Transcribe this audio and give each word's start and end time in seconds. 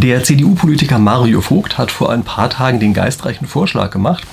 Der 0.00 0.22
CDU-Politiker 0.22 1.00
Mario 1.00 1.40
Vogt 1.40 1.76
hat 1.76 1.90
vor 1.90 2.12
ein 2.12 2.22
paar 2.22 2.48
Tagen 2.48 2.78
den 2.78 2.94
geistreichen 2.94 3.48
Vorschlag 3.48 3.90
gemacht, 3.90 4.24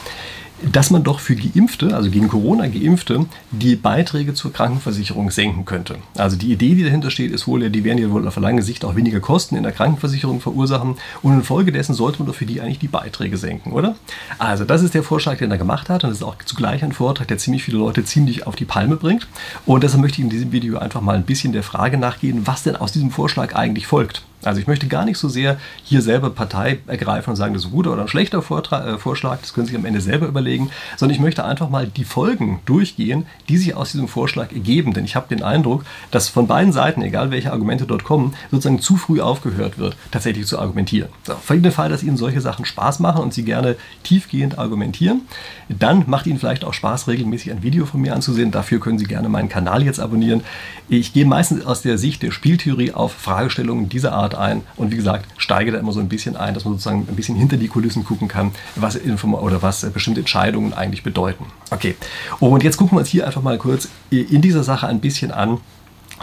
dass 0.62 0.92
man 0.92 1.04
doch 1.04 1.20
für 1.20 1.36
Geimpfte, 1.36 1.96
also 1.96 2.12
gegen 2.12 2.28
Corona 2.28 2.68
Geimpfte, 2.68 3.26
die 3.50 3.76
Beiträge 3.76 4.36
zur 4.36 4.54
Krankenversicherung 4.54 5.32
senken 5.32 5.66
könnte. 5.66 5.98
Also 6.16 6.38
die 6.38 6.52
Idee, 6.52 6.76
die 6.76 6.84
dahinter 6.84 7.10
steht, 7.10 7.32
ist 7.32 7.48
wohl, 7.48 7.68
die 7.72 7.84
werden 7.84 7.98
ja 7.98 8.12
wohl 8.12 8.28
auf 8.28 8.38
lange 8.38 8.62
Sicht 8.62 8.86
auch 8.86 8.96
weniger 8.96 9.20
Kosten 9.20 9.56
in 9.56 9.64
der 9.64 9.72
Krankenversicherung 9.72 10.40
verursachen 10.40 10.98
und 11.24 11.34
infolgedessen 11.34 11.96
sollte 11.96 12.20
man 12.20 12.28
doch 12.28 12.36
für 12.36 12.46
die 12.46 12.62
eigentlich 12.62 12.80
die 12.80 12.88
Beiträge 12.88 13.38
senken, 13.38 13.72
oder? 13.72 13.96
Also 14.38 14.66
das 14.66 14.84
ist 14.84 14.94
der 14.94 15.02
Vorschlag, 15.02 15.40
den 15.40 15.50
er 15.50 15.58
gemacht 15.58 15.90
hat 15.90 16.04
und 16.04 16.12
das 16.12 16.20
ist 16.20 16.24
auch 16.24 16.36
zugleich 16.46 16.84
ein 16.84 16.92
Vortrag, 16.92 17.28
der 17.28 17.40
ziemlich 17.40 17.64
viele 17.64 17.80
Leute 17.80 18.06
ziemlich 18.06 18.46
auf 18.46 18.56
die 18.56 18.66
Palme 18.66 18.98
bringt 18.98 19.28
und 19.66 19.84
deshalb 19.84 20.04
möchte 20.04 20.20
ich 20.20 20.26
in 20.26 20.30
diesem 20.30 20.52
Video 20.52 20.78
einfach 20.78 21.02
mal 21.02 21.16
ein 21.16 21.26
bisschen 21.26 21.54
der 21.54 21.64
Frage 21.64 21.98
nachgehen, 21.98 22.46
was 22.46 22.62
denn 22.62 22.76
aus 22.76 22.92
diesem 22.92 23.10
Vorschlag 23.10 23.56
eigentlich 23.56 23.88
folgt. 23.88 24.22
Also 24.46 24.60
ich 24.62 24.68
möchte 24.68 24.88
gar 24.88 25.06
nicht 25.06 25.18
so 25.18 25.30
sehr 25.30 25.58
hier 25.84 26.02
selber 26.02 26.30
Partei 26.30 26.80
ergreifen 26.88 27.32
und 27.32 27.36
sagen, 27.36 27.54
das 27.54 27.64
ist 27.64 27.70
ein 27.70 27.72
guter 27.72 27.94
oder 27.94 28.04
ein 28.04 28.08
schlechter 28.08 28.42
Vortrag, 28.42 28.86
äh, 28.86 28.98
Vorschlag, 28.98 29.40
das 29.42 29.54
können 29.54 29.68
Sie 29.68 29.72
sich 29.72 29.80
am 29.80 29.86
Ende 29.86 30.02
selber 30.02 30.28
überlegen, 30.28 30.70
sondern 30.98 31.16
ich 31.16 31.22
möchte 31.22 31.44
einfach 31.44 31.70
mal 31.70 31.88
die 31.88 32.04
Folgen 32.04 32.60
durchgehen, 32.66 33.26
die 33.50 33.58
sich 33.58 33.76
aus 33.76 33.92
diesem 33.92 34.08
Vorschlag 34.08 34.52
ergeben. 34.52 34.94
Denn 34.94 35.06
ich 35.06 35.16
habe 35.16 35.28
den 35.28 35.44
Eindruck, 35.44 35.84
dass 36.12 36.30
von 36.30 36.48
beiden 36.48 36.72
Seiten, 36.72 37.02
egal 37.02 37.32
welche 37.32 37.52
Argumente 37.52 37.86
dort 37.86 38.04
kommen, 38.04 38.34
sozusagen 38.52 38.80
zu 38.80 38.98
früh 38.98 39.22
aufgehört 39.22 39.78
wird, 39.78 39.96
tatsächlich 40.12 40.46
zu 40.46 40.60
argumentieren. 40.60 41.10
So, 41.24 41.36
für 41.36 41.58
den 41.58 41.72
Fall, 41.72 41.90
dass 41.90 42.04
Ihnen 42.04 42.18
solche 42.18 42.42
Sachen 42.42 42.66
Spaß 42.66 43.00
machen 43.00 43.22
und 43.22 43.34
Sie 43.34 43.44
gerne 43.44 43.76
tiefgehend 44.04 44.60
argumentieren, 44.60 45.22
dann 45.70 46.04
macht 46.08 46.28
Ihnen 46.28 46.40
vielleicht 46.40 46.64
auch 46.64 46.74
Spaß, 46.74 47.08
regelmäßig 47.08 47.52
ein 47.52 47.64
Video 47.64 47.86
von 47.86 48.02
mir 48.02 48.14
anzusehen. 48.14 48.52
Dafür 48.52 48.80
können 48.80 49.00
Sie 49.00 49.06
gerne 49.06 49.30
meinen 49.30 49.50
Kanal 49.50 49.84
jetzt 49.84 50.00
abonnieren. 50.00 50.44
Ich 50.88 51.14
gehe 51.14 51.26
meistens 51.26 51.66
aus 51.66 51.82
der 51.82 51.98
Sicht 51.98 52.22
der 52.22 52.32
Spieltheorie 52.32 52.92
auf 52.92 53.14
Fragestellungen 53.14 53.90
dieser 53.90 54.14
Art 54.14 54.35
ein 54.36 54.62
und 54.78 54.92
wie 54.92 54.96
gesagt, 54.96 55.26
steige 55.38 55.72
da 55.72 55.80
immer 55.80 55.92
so 55.92 56.00
ein 56.00 56.10
bisschen 56.10 56.36
ein, 56.36 56.54
dass 56.54 56.66
man 56.66 56.74
sozusagen 56.74 57.08
ein 57.10 57.16
bisschen 57.16 57.36
hinter 57.36 57.58
die 57.58 57.68
Kulissen 57.68 58.04
gucken 58.04 58.28
kann, 58.28 58.52
was, 58.76 59.00
oder 59.24 59.62
was 59.62 59.82
bestimmte 59.92 60.22
Entscheidungen 60.22 60.74
eigentlich 60.74 61.04
bedeuten. 61.04 61.46
Okay, 61.72 61.96
und 62.40 62.64
jetzt 62.64 62.78
gucken 62.78 62.96
wir 62.96 63.00
uns 63.00 63.10
hier 63.10 63.26
einfach 63.26 63.42
mal 63.42 63.58
kurz 63.58 63.90
in 64.10 64.42
dieser 64.42 64.64
Sache 64.64 64.88
ein 64.88 65.00
bisschen 65.00 65.32
an, 65.32 65.60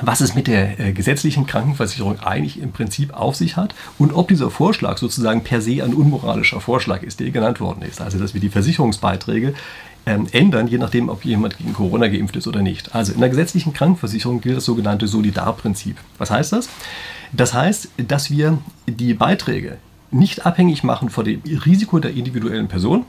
was 0.00 0.20
es 0.20 0.34
mit 0.34 0.46
der 0.46 0.80
äh, 0.80 0.92
gesetzlichen 0.92 1.46
Krankenversicherung 1.46 2.20
eigentlich 2.20 2.60
im 2.60 2.72
Prinzip 2.72 3.12
auf 3.12 3.36
sich 3.36 3.56
hat 3.56 3.74
und 3.98 4.12
ob 4.14 4.28
dieser 4.28 4.50
Vorschlag 4.50 4.97
sozusagen 4.97 5.42
per 5.42 5.60
se 5.60 5.82
ein 5.84 5.92
unmoralischer 5.92 6.60
Vorschlag 6.60 7.02
ist, 7.02 7.20
der 7.20 7.30
genannt 7.30 7.60
worden 7.60 7.82
ist. 7.82 8.00
Also, 8.00 8.19
dass 8.19 8.32
wir 8.32 8.41
die 8.41 8.48
Versicherungsbeiträge 8.48 9.54
ähm, 10.06 10.26
ändern, 10.32 10.66
je 10.66 10.78
nachdem, 10.78 11.08
ob 11.08 11.24
jemand 11.24 11.58
gegen 11.58 11.74
Corona 11.74 12.08
geimpft 12.08 12.36
ist 12.36 12.47
oder 12.47 12.62
nicht. 12.62 12.94
Also 12.94 13.12
in 13.12 13.20
der 13.20 13.28
gesetzlichen 13.28 13.72
Krankenversicherung 13.72 14.41
gilt 14.41 14.56
das 14.56 14.64
sogenannte 14.64 15.06
Solidarprinzip. 15.06 15.97
Was 16.19 16.30
heißt 16.30 16.52
das? 16.52 16.69
Das 17.33 17.55
heißt, 17.55 17.88
dass 17.97 18.30
wir 18.30 18.58
die 18.86 19.14
Beiträge 19.14 19.78
nicht 20.11 20.44
abhängig 20.44 20.84
machen 20.84 21.08
von 21.08 21.25
dem 21.25 21.41
Risiko 21.64 21.98
der 21.98 22.12
individuellen 22.12 22.69
Person, 22.69 23.06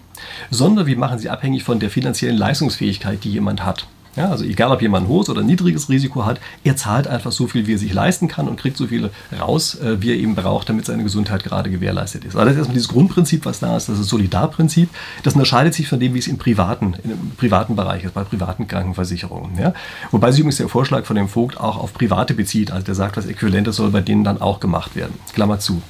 sondern 0.50 0.86
wir 0.86 0.98
machen 0.98 1.20
sie 1.20 1.30
abhängig 1.30 1.64
von 1.64 1.80
der 1.80 1.90
finanziellen 1.90 2.38
Leistungsfähigkeit, 2.38 3.24
die 3.24 3.32
jemand 3.32 3.66
hat. 3.66 3.88
Ja, 4.16 4.30
also 4.30 4.46
egal, 4.46 4.72
ob 4.72 4.82
jemand 4.82 5.06
ein 5.06 5.10
hohes 5.10 5.30
oder 5.30 5.42
niedriges 5.42 5.90
Risiko 5.90 6.26
hat, 6.26 6.40
er 6.64 6.76
zahlt 6.76 7.08
einfach 7.08 7.32
so 7.32 7.48
viel, 7.48 7.66
wie 7.66 7.74
er 7.74 7.80
sich 7.80 7.94
leisten 7.94 8.28
kann 8.28 8.48
und 8.48 8.60
kriegt 8.60 8.78
so 8.78 8.88
viel 8.88 9.10
raus, 9.40 9.76
äh, 9.80 10.02
wie 10.02 10.12
er 10.12 10.18
eben 10.18 10.36
braucht, 10.36 10.70
damit 10.70 10.86
seine 10.86 11.04
Gesundheit 11.04 11.44
gerade 11.44 11.72
gewährleistet 11.72 12.24
ist. 12.24 12.36
Also 12.36 12.46
das 12.46 12.54
ist 12.54 12.58
erstmal 12.60 12.76
dieses 12.76 12.90
Grundprinzip, 12.90 13.46
was 13.46 13.60
da 13.60 13.76
ist, 13.76 13.90
das 13.90 13.96
ist 13.96 14.02
das 14.02 14.10
Solidarprinzip. 14.10 14.90
Das 15.24 15.34
unterscheidet 15.34 15.74
sich 15.74 15.88
von 15.88 16.00
dem, 16.00 16.14
wie 16.14 16.20
es 16.20 16.28
im 16.28 16.38
privaten, 16.38 16.96
im 17.04 17.32
privaten 17.38 17.76
Bereich 17.76 18.04
ist, 18.04 18.14
bei 18.14 18.24
privaten 18.24 18.68
Krankenversicherungen. 18.68 19.58
Ja? 19.58 19.74
Wobei 20.12 20.32
sich 20.32 20.42
übrigens 20.42 20.58
der 20.58 20.70
Vorschlag 20.70 21.06
von 21.06 21.16
dem 21.16 21.28
Vogt 21.28 21.60
auch 21.60 21.78
auf 21.78 21.94
Private 21.94 22.36
bezieht. 22.36 22.72
Also 22.72 22.86
der 22.86 22.96
sagt, 22.96 23.18
was 23.18 23.26
Äquivalentes 23.26 23.76
soll 23.78 23.90
bei 23.90 24.02
denen 24.02 24.24
dann 24.24 24.42
auch 24.42 24.60
gemacht 24.60 24.96
werden. 24.96 25.18
Klammer 25.34 25.60
zu. 25.60 25.82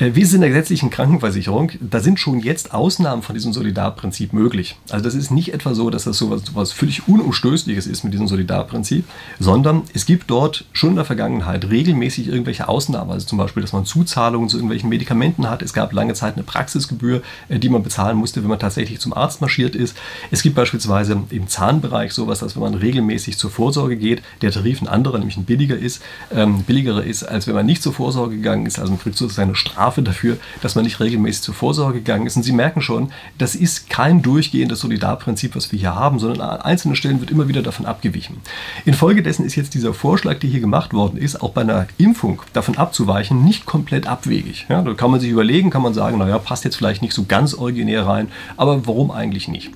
Wie 0.00 0.20
ist 0.20 0.28
es 0.28 0.34
in 0.34 0.42
der 0.42 0.50
gesetzlichen 0.50 0.90
Krankenversicherung? 0.90 1.72
Da 1.80 1.98
sind 1.98 2.20
schon 2.20 2.38
jetzt 2.38 2.72
Ausnahmen 2.72 3.22
von 3.22 3.34
diesem 3.34 3.52
Solidarprinzip 3.52 4.32
möglich. 4.32 4.76
Also 4.90 5.04
das 5.04 5.16
ist 5.16 5.32
nicht 5.32 5.52
etwa 5.52 5.74
so, 5.74 5.90
dass 5.90 6.04
das 6.04 6.18
so 6.18 6.40
was 6.54 6.70
völlig 6.70 7.08
Unumstößliches 7.08 7.88
ist 7.88 8.04
mit 8.04 8.12
diesem 8.12 8.28
Solidarprinzip, 8.28 9.04
sondern 9.40 9.82
es 9.94 10.06
gibt 10.06 10.30
dort 10.30 10.66
schon 10.72 10.90
in 10.90 10.96
der 10.96 11.04
Vergangenheit 11.04 11.68
regelmäßig 11.68 12.28
irgendwelche 12.28 12.68
Ausnahmen. 12.68 13.10
Also 13.10 13.26
zum 13.26 13.38
Beispiel, 13.38 13.60
dass 13.60 13.72
man 13.72 13.86
Zuzahlungen 13.86 14.48
zu 14.48 14.58
irgendwelchen 14.58 14.88
Medikamenten 14.88 15.50
hat. 15.50 15.62
Es 15.62 15.72
gab 15.72 15.92
lange 15.92 16.14
Zeit 16.14 16.34
eine 16.34 16.44
Praxisgebühr, 16.44 17.22
äh, 17.48 17.58
die 17.58 17.68
man 17.68 17.82
bezahlen 17.82 18.16
musste, 18.16 18.42
wenn 18.42 18.50
man 18.50 18.60
tatsächlich 18.60 19.00
zum 19.00 19.12
Arzt 19.12 19.40
marschiert 19.40 19.74
ist. 19.74 19.96
Es 20.30 20.42
gibt 20.42 20.54
beispielsweise 20.54 21.20
im 21.30 21.48
Zahnbereich 21.48 22.12
sowas, 22.12 22.38
dass 22.38 22.54
wenn 22.54 22.62
man 22.62 22.74
regelmäßig 22.74 23.36
zur 23.36 23.50
Vorsorge 23.50 23.96
geht, 23.96 24.22
der 24.42 24.52
Tarif 24.52 24.80
ein 24.80 24.86
anderer, 24.86 25.18
nämlich 25.18 25.38
ein 25.38 25.44
billiger 25.44 25.76
ist, 25.76 26.00
ähm, 26.32 26.62
billigerer 26.62 27.02
ist, 27.02 27.24
als 27.24 27.48
wenn 27.48 27.56
man 27.56 27.66
nicht 27.66 27.82
zur 27.82 27.94
Vorsorge 27.94 28.36
gegangen 28.36 28.64
ist. 28.64 28.78
Also 28.78 28.92
man 28.92 29.00
kriegt 29.00 29.16
sozusagen 29.16 29.48
eine 29.48 29.56
Strafe 29.56 29.87
Strafe 29.88 30.02
dafür, 30.02 30.36
dass 30.60 30.74
man 30.74 30.84
nicht 30.84 31.00
regelmäßig 31.00 31.42
zur 31.42 31.54
Vorsorge 31.54 31.98
gegangen 31.98 32.26
ist. 32.26 32.36
Und 32.36 32.42
Sie 32.42 32.52
merken 32.52 32.82
schon, 32.82 33.10
das 33.38 33.54
ist 33.54 33.88
kein 33.88 34.20
durchgehendes 34.20 34.80
Solidarprinzip, 34.80 35.56
was 35.56 35.72
wir 35.72 35.78
hier 35.78 35.94
haben, 35.94 36.18
sondern 36.18 36.42
an 36.42 36.60
einzelnen 36.60 36.94
Stellen 36.94 37.20
wird 37.20 37.30
immer 37.30 37.48
wieder 37.48 37.62
davon 37.62 37.86
abgewichen. 37.86 38.36
Infolgedessen 38.84 39.46
ist 39.46 39.56
jetzt 39.56 39.72
dieser 39.72 39.94
Vorschlag, 39.94 40.40
der 40.40 40.50
hier 40.50 40.60
gemacht 40.60 40.92
worden 40.92 41.16
ist, 41.16 41.40
auch 41.40 41.50
bei 41.50 41.62
einer 41.62 41.86
Impfung 41.96 42.42
davon 42.52 42.76
abzuweichen, 42.76 43.42
nicht 43.44 43.64
komplett 43.64 44.06
abwegig. 44.06 44.66
Ja, 44.68 44.82
da 44.82 44.92
kann 44.92 45.10
man 45.10 45.20
sich 45.20 45.30
überlegen, 45.30 45.70
kann 45.70 45.82
man 45.82 45.94
sagen, 45.94 46.18
naja, 46.18 46.38
passt 46.38 46.64
jetzt 46.64 46.76
vielleicht 46.76 47.00
nicht 47.00 47.14
so 47.14 47.24
ganz 47.26 47.54
originär 47.54 48.06
rein, 48.06 48.28
aber 48.58 48.86
warum 48.86 49.10
eigentlich 49.10 49.48
nicht? 49.48 49.70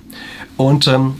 Und 0.57 0.87
ähm, 0.87 1.15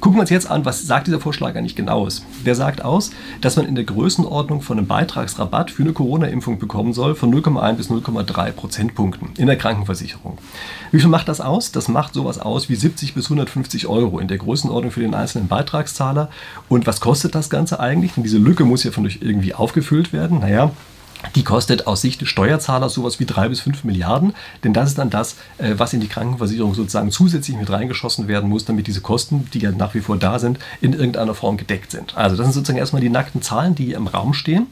Gucken 0.00 0.18
wir 0.18 0.20
uns 0.20 0.30
jetzt 0.30 0.50
an, 0.50 0.64
was 0.64 0.86
sagt 0.86 1.06
dieser 1.06 1.20
Vorschlag 1.20 1.56
eigentlich 1.56 1.74
genau 1.74 2.02
aus. 2.02 2.22
Der 2.44 2.54
sagt 2.54 2.84
aus, 2.84 3.10
dass 3.40 3.56
man 3.56 3.66
in 3.66 3.74
der 3.74 3.84
Größenordnung 3.84 4.60
von 4.60 4.76
einem 4.76 4.86
Beitragsrabatt 4.86 5.70
für 5.70 5.82
eine 5.82 5.94
Corona-Impfung 5.94 6.58
bekommen 6.58 6.92
soll 6.92 7.14
von 7.14 7.34
0,1 7.34 7.72
bis 7.74 7.90
0,3 7.90 8.52
Prozentpunkten 8.52 9.30
in 9.38 9.46
der 9.46 9.56
Krankenversicherung. 9.56 10.38
Wie 10.92 11.00
viel 11.00 11.08
macht 11.08 11.28
das 11.28 11.40
aus? 11.40 11.72
Das 11.72 11.88
macht 11.88 12.12
sowas 12.12 12.38
aus 12.38 12.68
wie 12.68 12.76
70 12.76 13.14
bis 13.14 13.26
150 13.26 13.86
Euro 13.86 14.18
in 14.18 14.28
der 14.28 14.38
Größenordnung 14.38 14.92
für 14.92 15.00
den 15.00 15.14
einzelnen 15.14 15.48
Beitragszahler. 15.48 16.30
Und 16.68 16.86
was 16.86 17.00
kostet 17.00 17.34
das 17.34 17.48
Ganze 17.48 17.80
eigentlich? 17.80 18.12
Denn 18.14 18.22
diese 18.22 18.38
Lücke 18.38 18.64
muss 18.64 18.84
ja 18.84 18.90
von 18.90 19.06
euch 19.06 19.20
irgendwie 19.22 19.54
aufgefüllt 19.54 20.12
werden. 20.12 20.40
Naja, 20.40 20.72
die 21.34 21.44
kostet 21.44 21.86
aus 21.86 22.02
Sicht 22.02 22.20
des 22.20 22.28
Steuerzahlers 22.28 22.94
sowas 22.94 23.20
wie 23.20 23.26
drei 23.26 23.48
bis 23.48 23.60
fünf 23.60 23.84
Milliarden, 23.84 24.34
denn 24.64 24.72
das 24.72 24.90
ist 24.90 24.98
dann 24.98 25.10
das, 25.10 25.36
äh, 25.58 25.74
was 25.76 25.92
in 25.92 26.00
die 26.00 26.08
Krankenversicherung 26.08 26.74
sozusagen 26.74 27.10
zusätzlich 27.10 27.56
mit 27.56 27.70
reingeschossen 27.70 28.28
werden 28.28 28.48
muss, 28.48 28.64
damit 28.64 28.86
diese 28.86 29.00
Kosten, 29.00 29.48
die 29.52 29.60
ja 29.60 29.72
nach 29.72 29.94
wie 29.94 30.00
vor 30.00 30.16
da 30.16 30.38
sind, 30.38 30.58
in 30.80 30.92
irgendeiner 30.92 31.34
Form 31.34 31.56
gedeckt 31.56 31.90
sind. 31.90 32.16
Also 32.16 32.36
das 32.36 32.46
sind 32.46 32.52
sozusagen 32.52 32.78
erstmal 32.78 33.02
die 33.02 33.08
nackten 33.08 33.42
Zahlen, 33.42 33.74
die 33.74 33.92
im 33.92 34.06
Raum 34.06 34.34
stehen. 34.34 34.66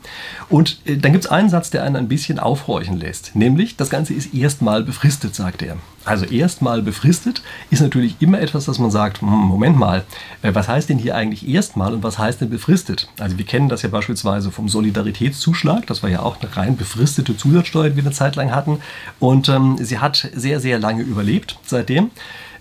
Und 0.48 0.80
äh, 0.84 0.96
dann 0.96 1.12
gibt 1.12 1.24
es 1.24 1.30
einen 1.30 1.50
Satz, 1.50 1.70
der 1.70 1.84
einen 1.84 1.96
ein 1.96 2.08
bisschen 2.08 2.38
aufhorchen 2.38 2.98
lässt, 2.98 3.34
nämlich 3.34 3.76
das 3.76 3.90
Ganze 3.90 4.14
ist 4.14 4.34
erstmal 4.34 4.82
befristet, 4.82 5.34
sagt 5.34 5.62
er. 5.62 5.76
Also 6.04 6.26
erstmal 6.26 6.82
befristet 6.82 7.42
ist 7.70 7.80
natürlich 7.80 8.16
immer 8.20 8.40
etwas, 8.40 8.66
dass 8.66 8.78
man 8.78 8.90
sagt, 8.90 9.20
hm, 9.20 9.28
Moment 9.28 9.78
mal, 9.78 10.04
äh, 10.42 10.54
was 10.54 10.68
heißt 10.68 10.88
denn 10.88 10.98
hier 10.98 11.14
eigentlich 11.14 11.48
erstmal 11.48 11.94
und 11.94 12.02
was 12.02 12.18
heißt 12.18 12.40
denn 12.40 12.50
befristet? 12.50 13.08
Also 13.18 13.38
wir 13.38 13.46
kennen 13.46 13.68
das 13.68 13.82
ja 13.82 13.88
beispielsweise 13.88 14.50
vom 14.50 14.68
Solidaritätszuschlag, 14.68 15.86
das 15.86 16.02
war 16.02 16.10
ja 16.10 16.20
auch 16.20 16.40
eine 16.40 16.56
rein 16.56 16.76
befristete 16.76 17.36
Zusatzsteuer, 17.36 17.90
die 17.90 17.96
wir 17.96 18.04
eine 18.04 18.12
Zeit 18.12 18.36
lang 18.36 18.54
hatten 18.54 18.80
und 19.18 19.48
ähm, 19.48 19.78
sie 19.80 19.98
hat 19.98 20.30
sehr, 20.34 20.60
sehr 20.60 20.78
lange 20.78 21.02
überlebt 21.02 21.58
seitdem. 21.64 22.10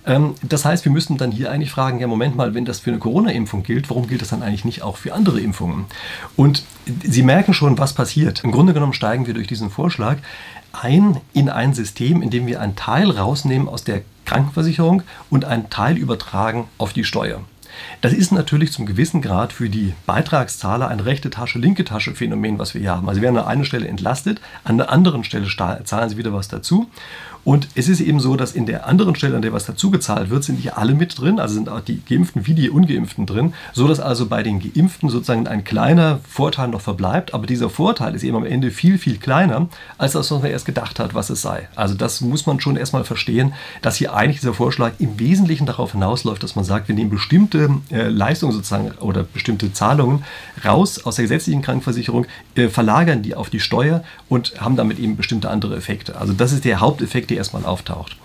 Ähm, 0.05 0.35
das 0.41 0.65
heißt, 0.65 0.85
wir 0.85 0.91
müssen 0.91 1.17
dann 1.17 1.31
hier 1.31 1.51
eigentlich 1.51 1.71
fragen, 1.71 1.99
ja 1.99 2.07
Moment 2.07 2.35
mal, 2.35 2.53
wenn 2.53 2.65
das 2.65 2.79
für 2.79 2.91
eine 2.91 2.99
Corona-Impfung 2.99 3.63
gilt, 3.63 3.89
warum 3.89 4.07
gilt 4.07 4.21
das 4.21 4.29
dann 4.29 4.43
eigentlich 4.43 4.65
nicht 4.65 4.81
auch 4.81 4.97
für 4.97 5.13
andere 5.13 5.39
Impfungen? 5.39 5.85
Und 6.35 6.63
Sie 7.03 7.23
merken 7.23 7.53
schon, 7.53 7.77
was 7.77 7.93
passiert. 7.93 8.43
Im 8.43 8.51
Grunde 8.51 8.73
genommen 8.73 8.93
steigen 8.93 9.25
wir 9.25 9.33
durch 9.33 9.47
diesen 9.47 9.69
Vorschlag 9.69 10.17
ein 10.73 11.21
in 11.33 11.49
ein 11.49 11.73
System, 11.73 12.21
in 12.21 12.29
dem 12.29 12.47
wir 12.47 12.59
einen 12.59 12.75
Teil 12.75 13.09
rausnehmen 13.09 13.69
aus 13.69 13.83
der 13.83 14.01
Krankenversicherung 14.25 15.03
und 15.29 15.45
einen 15.45 15.69
Teil 15.69 15.97
übertragen 15.97 16.67
auf 16.77 16.93
die 16.93 17.03
Steuer. 17.03 17.41
Das 18.01 18.13
ist 18.13 18.31
natürlich 18.31 18.71
zum 18.71 18.85
gewissen 18.85 19.21
Grad 19.21 19.53
für 19.53 19.69
die 19.69 19.93
Beitragszahler 20.05 20.87
ein 20.87 20.99
rechte 20.99 21.29
Tasche, 21.29 21.59
linke 21.59 21.85
Tasche 21.85 22.15
Phänomen, 22.15 22.59
was 22.59 22.73
wir 22.73 22.81
hier 22.81 22.91
haben. 22.91 23.07
Also 23.07 23.21
wir 23.21 23.27
werden 23.27 23.37
an 23.37 23.45
einer 23.45 23.65
Stelle 23.65 23.87
entlastet, 23.87 24.41
an 24.63 24.77
der 24.77 24.91
anderen 24.91 25.23
Stelle 25.23 25.47
zahlen 25.83 26.09
sie 26.09 26.17
wieder 26.17 26.33
was 26.33 26.47
dazu. 26.47 26.87
Und 27.45 27.67
es 27.75 27.89
ist 27.89 27.99
eben 27.99 28.19
so, 28.19 28.35
dass 28.35 28.53
in 28.53 28.65
der 28.65 28.87
anderen 28.87 29.15
Stelle, 29.15 29.35
an 29.35 29.41
der 29.41 29.51
was 29.51 29.65
dazugezahlt 29.65 30.29
wird, 30.29 30.43
sind 30.43 30.59
hier 30.59 30.77
alle 30.77 30.93
mit 30.93 31.19
drin, 31.19 31.39
also 31.39 31.55
sind 31.55 31.67
auch 31.67 31.81
die 31.81 32.01
Geimpften 32.05 32.47
wie 32.47 32.53
die 32.53 32.69
Ungeimpften 32.69 33.25
drin, 33.25 33.53
so 33.73 33.87
dass 33.87 33.99
also 33.99 34.27
bei 34.27 34.43
den 34.43 34.59
Geimpften 34.59 35.09
sozusagen 35.09 35.47
ein 35.47 35.65
kleiner 35.65 36.19
Vorteil 36.27 36.69
noch 36.69 36.79
verbleibt, 36.79 37.33
aber 37.33 37.45
dieser 37.45 37.69
Vorteil 37.69 38.15
ist 38.15 38.23
eben 38.23 38.37
am 38.37 38.45
Ende 38.45 38.71
viel, 38.71 38.97
viel 38.97 39.17
kleiner, 39.17 39.67
als 39.97 40.13
das, 40.13 40.31
was 40.31 40.41
man 40.41 40.51
erst 40.51 40.65
gedacht 40.65 40.99
hat, 40.99 41.15
was 41.15 41.29
es 41.29 41.41
sei. 41.41 41.67
Also 41.75 41.95
das 41.95 42.21
muss 42.21 42.45
man 42.45 42.61
schon 42.61 42.77
erstmal 42.77 43.03
verstehen, 43.03 43.53
dass 43.81 43.97
hier 43.97 44.13
eigentlich 44.13 44.39
dieser 44.39 44.53
Vorschlag 44.53 44.93
im 44.99 45.19
Wesentlichen 45.19 45.65
darauf 45.65 45.91
hinausläuft, 45.91 46.43
dass 46.43 46.55
man 46.55 46.63
sagt, 46.63 46.87
wir 46.87 46.95
nehmen 46.95 47.09
bestimmte 47.09 47.62
äh, 47.91 48.07
Leistungen 48.07 48.53
sozusagen 48.53 48.91
oder 48.99 49.23
bestimmte 49.23 49.73
Zahlungen 49.73 50.23
raus 50.63 51.05
aus 51.05 51.15
der 51.15 51.23
gesetzlichen 51.23 51.61
Krankenversicherung, 51.61 52.25
äh, 52.55 52.69
verlagern 52.69 53.21
die 53.21 53.35
auf 53.35 53.49
die 53.49 53.59
Steuer 53.59 54.03
und 54.29 54.59
haben 54.61 54.75
damit 54.75 54.99
eben 54.99 55.15
bestimmte 55.15 55.49
andere 55.49 55.75
Effekte. 55.75 56.15
Also 56.17 56.33
das 56.33 56.51
ist 56.51 56.65
der 56.65 56.79
Haupteffekt, 56.79 57.29
der 57.29 57.37
erstmal 57.37 57.65
auftaucht. 57.65 58.17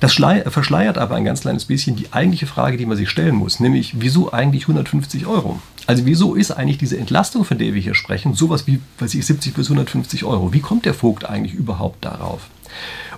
Das 0.00 0.12
verschleiert 0.12 0.96
aber 0.96 1.16
ein 1.16 1.24
ganz 1.24 1.40
kleines 1.40 1.64
bisschen 1.64 1.96
die 1.96 2.12
eigentliche 2.12 2.46
Frage, 2.46 2.76
die 2.76 2.86
man 2.86 2.96
sich 2.96 3.10
stellen 3.10 3.34
muss, 3.34 3.58
nämlich 3.58 4.00
wieso 4.00 4.32
eigentlich 4.32 4.62
150 4.62 5.26
Euro? 5.26 5.60
Also 5.86 6.06
wieso 6.06 6.34
ist 6.34 6.52
eigentlich 6.52 6.78
diese 6.78 6.98
Entlastung, 6.98 7.44
von 7.44 7.58
der 7.58 7.74
wir 7.74 7.80
hier 7.80 7.94
sprechen, 7.94 8.34
sowas 8.34 8.66
wie 8.66 8.80
weiß 8.98 9.14
ich, 9.14 9.26
70 9.26 9.54
bis 9.54 9.66
150 9.66 10.24
Euro? 10.24 10.52
Wie 10.52 10.60
kommt 10.60 10.84
der 10.84 10.94
Vogt 10.94 11.24
eigentlich 11.24 11.54
überhaupt 11.54 12.04
darauf? 12.04 12.42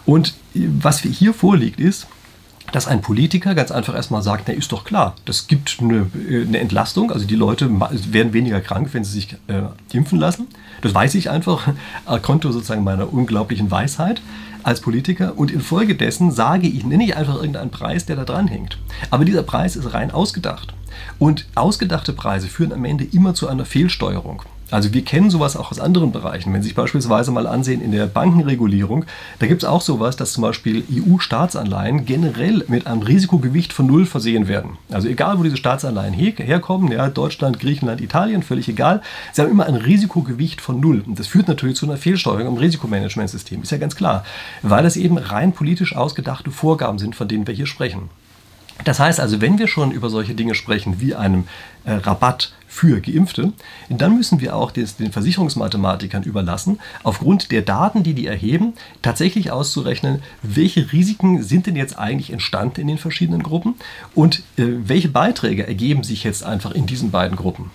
Und 0.07 0.35
was 0.55 1.01
hier 1.01 1.35
vorliegt 1.35 1.81
ist, 1.81 2.07
dass 2.73 2.87
ein 2.87 3.01
Politiker 3.01 3.55
ganz 3.55 3.71
einfach 3.71 3.95
erstmal 3.95 4.23
sagt, 4.23 4.45
na 4.49 4.55
ist 4.55 4.73
doch 4.73 4.85
klar, 4.85 5.17
das 5.25 5.47
gibt 5.47 5.79
eine, 5.81 6.07
eine 6.29 6.59
Entlastung, 6.59 7.11
also 7.11 7.27
die 7.27 7.37
Leute 7.37 7.71
werden 7.71 8.33
weniger 8.33 8.61
krank, 8.61 8.91
wenn 8.93 9.05
sie 9.05 9.13
sich 9.13 9.33
äh, 9.49 9.63
impfen 9.93 10.19
lassen. 10.19 10.47
Das 10.83 10.95
weiß 10.95 11.15
ich 11.15 11.31
einfach, 11.31 11.69
Konto 12.23 12.53
sozusagen 12.53 12.85
meiner 12.85 13.13
unglaublichen 13.13 13.71
Weisheit 13.71 14.23
als 14.63 14.81
Politiker 14.81 15.37
und 15.37 15.51
infolgedessen 15.51 16.31
sage 16.31 16.67
ich, 16.67 16.85
nenne 16.85 17.05
ich 17.05 17.17
einfach 17.17 17.37
irgendeinen 17.37 17.71
Preis, 17.71 18.07
der 18.07 18.17
da 18.17 18.25
dran 18.25 18.49
hängt. 18.49 18.79
Aber 19.11 19.25
dieser 19.25 19.43
Preis 19.43 19.77
ist 19.77 19.93
rein 19.95 20.11
ausgedacht. 20.11 20.75
Und 21.19 21.47
ausgedachte 21.55 22.13
Preise 22.13 22.49
führen 22.49 22.73
am 22.73 22.85
Ende 22.85 23.05
immer 23.05 23.35
zu 23.35 23.49
einer 23.49 23.65
Fehlsteuerung. 23.65 24.43
Also 24.71 24.93
wir 24.95 25.05
kennen 25.05 25.31
sowas 25.31 25.57
auch 25.57 25.71
aus 25.71 25.81
anderen 25.81 26.13
Bereichen. 26.13 26.53
Wenn 26.53 26.63
Sie 26.63 26.69
sich 26.69 26.77
beispielsweise 26.77 27.31
mal 27.31 27.47
ansehen 27.47 27.81
in 27.81 27.93
der 27.93 28.07
Bankenregulierung, 28.07 29.05
da 29.39 29.47
gibt 29.47 29.63
es 29.63 29.69
auch 29.69 29.81
sowas, 29.81 30.17
dass 30.17 30.33
zum 30.33 30.43
Beispiel 30.43 30.85
EU-Staatsanleihen 30.91 32.05
generell 32.05 32.65
mit 32.69 32.87
einem 32.87 33.03
Risikogewicht 33.03 33.73
von 33.73 33.87
null 33.87 34.07
versehen 34.07 34.49
werden. 34.49 34.79
Also 34.91 35.09
egal, 35.09 35.39
wo 35.39 35.43
diese 35.43 35.57
Staatsanleihen 35.57 36.15
herkommen, 36.15 36.93
ja, 36.93 37.09
Deutschland, 37.09 37.59
Griechenland, 37.59 38.01
Italien, 38.01 38.43
völlig 38.43 38.69
egal, 38.69 39.03
sie 39.33 39.43
haben 39.43 39.51
immer 39.51 39.67
ein 39.67 39.77
Risikogewicht 39.77 40.61
von 40.61 40.81
null. 40.81 41.03
Und 41.07 41.19
das 41.19 41.27
führt 41.27 41.49
natürlich 41.49 41.77
zu 41.77 41.87
einer 41.87 41.97
Fehlsteuerung 41.97 42.55
im 42.55 42.57
Risikomanagementsystem, 42.59 43.63
ist 43.63 43.73
ja 43.73 43.79
ganz 43.79 43.97
klar, 43.97 44.25
weil 44.63 44.83
das 44.83 44.97
eben 44.97 45.19
rein 45.19 45.53
politisch 45.53 45.97
ausgedachte 45.97 46.51
Vorgaben 46.51 46.99
sind, 46.99 47.17
von 47.17 47.29
denen 47.29 47.47
wir 47.47 47.55
hier 47.55 47.67
sprechen. 47.67 48.11
Das 48.85 49.01
heißt 49.01 49.21
also, 49.21 49.41
wenn 49.41 49.59
wir 49.59 49.69
schon 49.69 49.91
über 49.91 50.11
solche 50.11 50.35
Dinge 50.35 50.55
sprechen 50.55 51.01
wie 51.01 51.15
einem 51.15 51.45
äh, 51.85 51.93
Rabatt 51.93 52.53
für 52.71 53.01
Geimpfte, 53.01 53.53
dann 53.89 54.17
müssen 54.17 54.41
wir 54.41 54.55
auch 54.55 54.71
des, 54.71 54.97
den 54.97 55.11
Versicherungsmathematikern 55.11 56.23
überlassen, 56.23 56.79
aufgrund 57.03 57.51
der 57.51 57.63
Daten, 57.63 58.05
die 58.05 58.15
die 58.15 58.27
erheben, 58.27 58.75
tatsächlich 59.03 59.51
auszurechnen, 59.51 60.23
welche 60.43 60.93
Risiken 60.93 61.43
sind 61.43 61.67
denn 61.67 61.75
jetzt 61.75 61.99
eigentlich 61.99 62.33
entstanden 62.33 62.81
in 62.81 62.87
den 62.87 62.99
verschiedenen 62.99 63.43
Gruppen 63.43 63.75
und 64.15 64.45
äh, 64.57 64.67
welche 64.85 65.09
Beiträge 65.09 65.67
ergeben 65.67 66.05
sich 66.05 66.23
jetzt 66.23 66.45
einfach 66.45 66.71
in 66.71 66.87
diesen 66.87 67.11
beiden 67.11 67.37
Gruppen. 67.37 67.71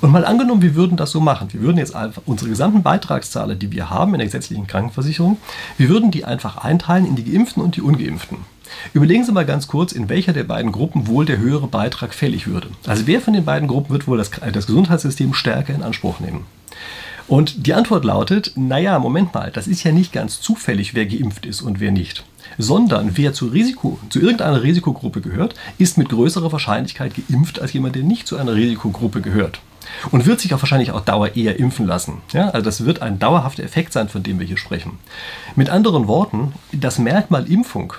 Und 0.00 0.10
mal 0.10 0.24
angenommen, 0.24 0.62
wir 0.62 0.74
würden 0.74 0.96
das 0.96 1.12
so 1.12 1.20
machen. 1.20 1.52
Wir 1.52 1.60
würden 1.60 1.78
jetzt 1.78 1.94
einfach 1.94 2.22
unsere 2.26 2.50
gesamten 2.50 2.82
Beitragszahler, 2.82 3.54
die 3.54 3.70
wir 3.70 3.88
haben 3.88 4.14
in 4.14 4.18
der 4.18 4.26
gesetzlichen 4.26 4.66
Krankenversicherung, 4.66 5.38
wir 5.78 5.88
würden 5.88 6.10
die 6.10 6.24
einfach 6.24 6.56
einteilen 6.56 7.06
in 7.06 7.14
die 7.14 7.24
Geimpften 7.24 7.62
und 7.62 7.76
die 7.76 7.82
Ungeimpften. 7.82 8.38
Überlegen 8.92 9.24
Sie 9.24 9.32
mal 9.32 9.46
ganz 9.46 9.66
kurz, 9.66 9.92
in 9.92 10.08
welcher 10.08 10.32
der 10.32 10.44
beiden 10.44 10.72
Gruppen 10.72 11.06
wohl 11.06 11.26
der 11.26 11.38
höhere 11.38 11.66
Beitrag 11.66 12.14
fällig 12.14 12.46
würde. 12.46 12.68
Also 12.86 13.06
wer 13.06 13.20
von 13.20 13.34
den 13.34 13.44
beiden 13.44 13.68
Gruppen 13.68 13.90
wird 13.90 14.06
wohl 14.06 14.18
das, 14.18 14.30
das 14.52 14.66
Gesundheitssystem 14.66 15.34
stärker 15.34 15.74
in 15.74 15.82
Anspruch 15.82 16.20
nehmen? 16.20 16.46
Und 17.30 17.66
die 17.66 17.74
Antwort 17.74 18.04
lautet, 18.04 18.54
naja, 18.56 18.98
Moment 18.98 19.32
mal, 19.32 19.52
das 19.52 19.68
ist 19.68 19.84
ja 19.84 19.92
nicht 19.92 20.12
ganz 20.12 20.40
zufällig, 20.40 20.94
wer 20.94 21.06
geimpft 21.06 21.46
ist 21.46 21.62
und 21.62 21.78
wer 21.78 21.92
nicht. 21.92 22.24
Sondern 22.58 23.16
wer 23.16 23.32
zu, 23.32 23.46
Risiko, 23.46 24.00
zu 24.08 24.18
irgendeiner 24.18 24.64
Risikogruppe 24.64 25.20
gehört, 25.20 25.54
ist 25.78 25.96
mit 25.96 26.08
größerer 26.08 26.50
Wahrscheinlichkeit 26.50 27.12
geimpft 27.14 27.60
als 27.60 27.72
jemand, 27.72 27.94
der 27.94 28.02
nicht 28.02 28.26
zu 28.26 28.36
einer 28.36 28.56
Risikogruppe 28.56 29.20
gehört. 29.20 29.60
Und 30.10 30.26
wird 30.26 30.40
sich 30.40 30.52
auch 30.54 30.62
wahrscheinlich 30.62 30.90
auch 30.90 31.02
Dauer 31.02 31.36
eher 31.36 31.60
impfen 31.60 31.86
lassen. 31.86 32.14
Ja, 32.32 32.50
also 32.50 32.64
das 32.64 32.84
wird 32.84 33.00
ein 33.00 33.20
dauerhafter 33.20 33.62
Effekt 33.62 33.92
sein, 33.92 34.08
von 34.08 34.24
dem 34.24 34.40
wir 34.40 34.46
hier 34.46 34.58
sprechen. 34.58 34.98
Mit 35.54 35.70
anderen 35.70 36.08
Worten, 36.08 36.52
das 36.72 36.98
Merkmal 36.98 37.48
Impfung 37.48 37.92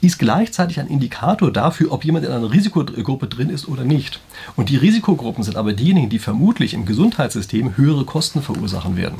ist 0.00 0.18
gleichzeitig 0.18 0.80
ein 0.80 0.88
Indikator 0.88 1.52
dafür, 1.52 1.92
ob 1.92 2.04
jemand 2.04 2.24
in 2.26 2.32
einer 2.32 2.50
Risikogruppe 2.50 3.26
drin 3.26 3.50
ist 3.50 3.68
oder 3.68 3.84
nicht. 3.84 4.20
Und 4.56 4.68
die 4.68 4.76
Risikogruppen 4.76 5.44
sind 5.44 5.56
aber 5.56 5.72
diejenigen, 5.72 6.08
die 6.08 6.18
vermutlich 6.18 6.74
im 6.74 6.86
Gesundheitssystem 6.86 7.76
höhere 7.76 8.04
Kosten 8.04 8.42
verursachen 8.42 8.96
werden. 8.96 9.18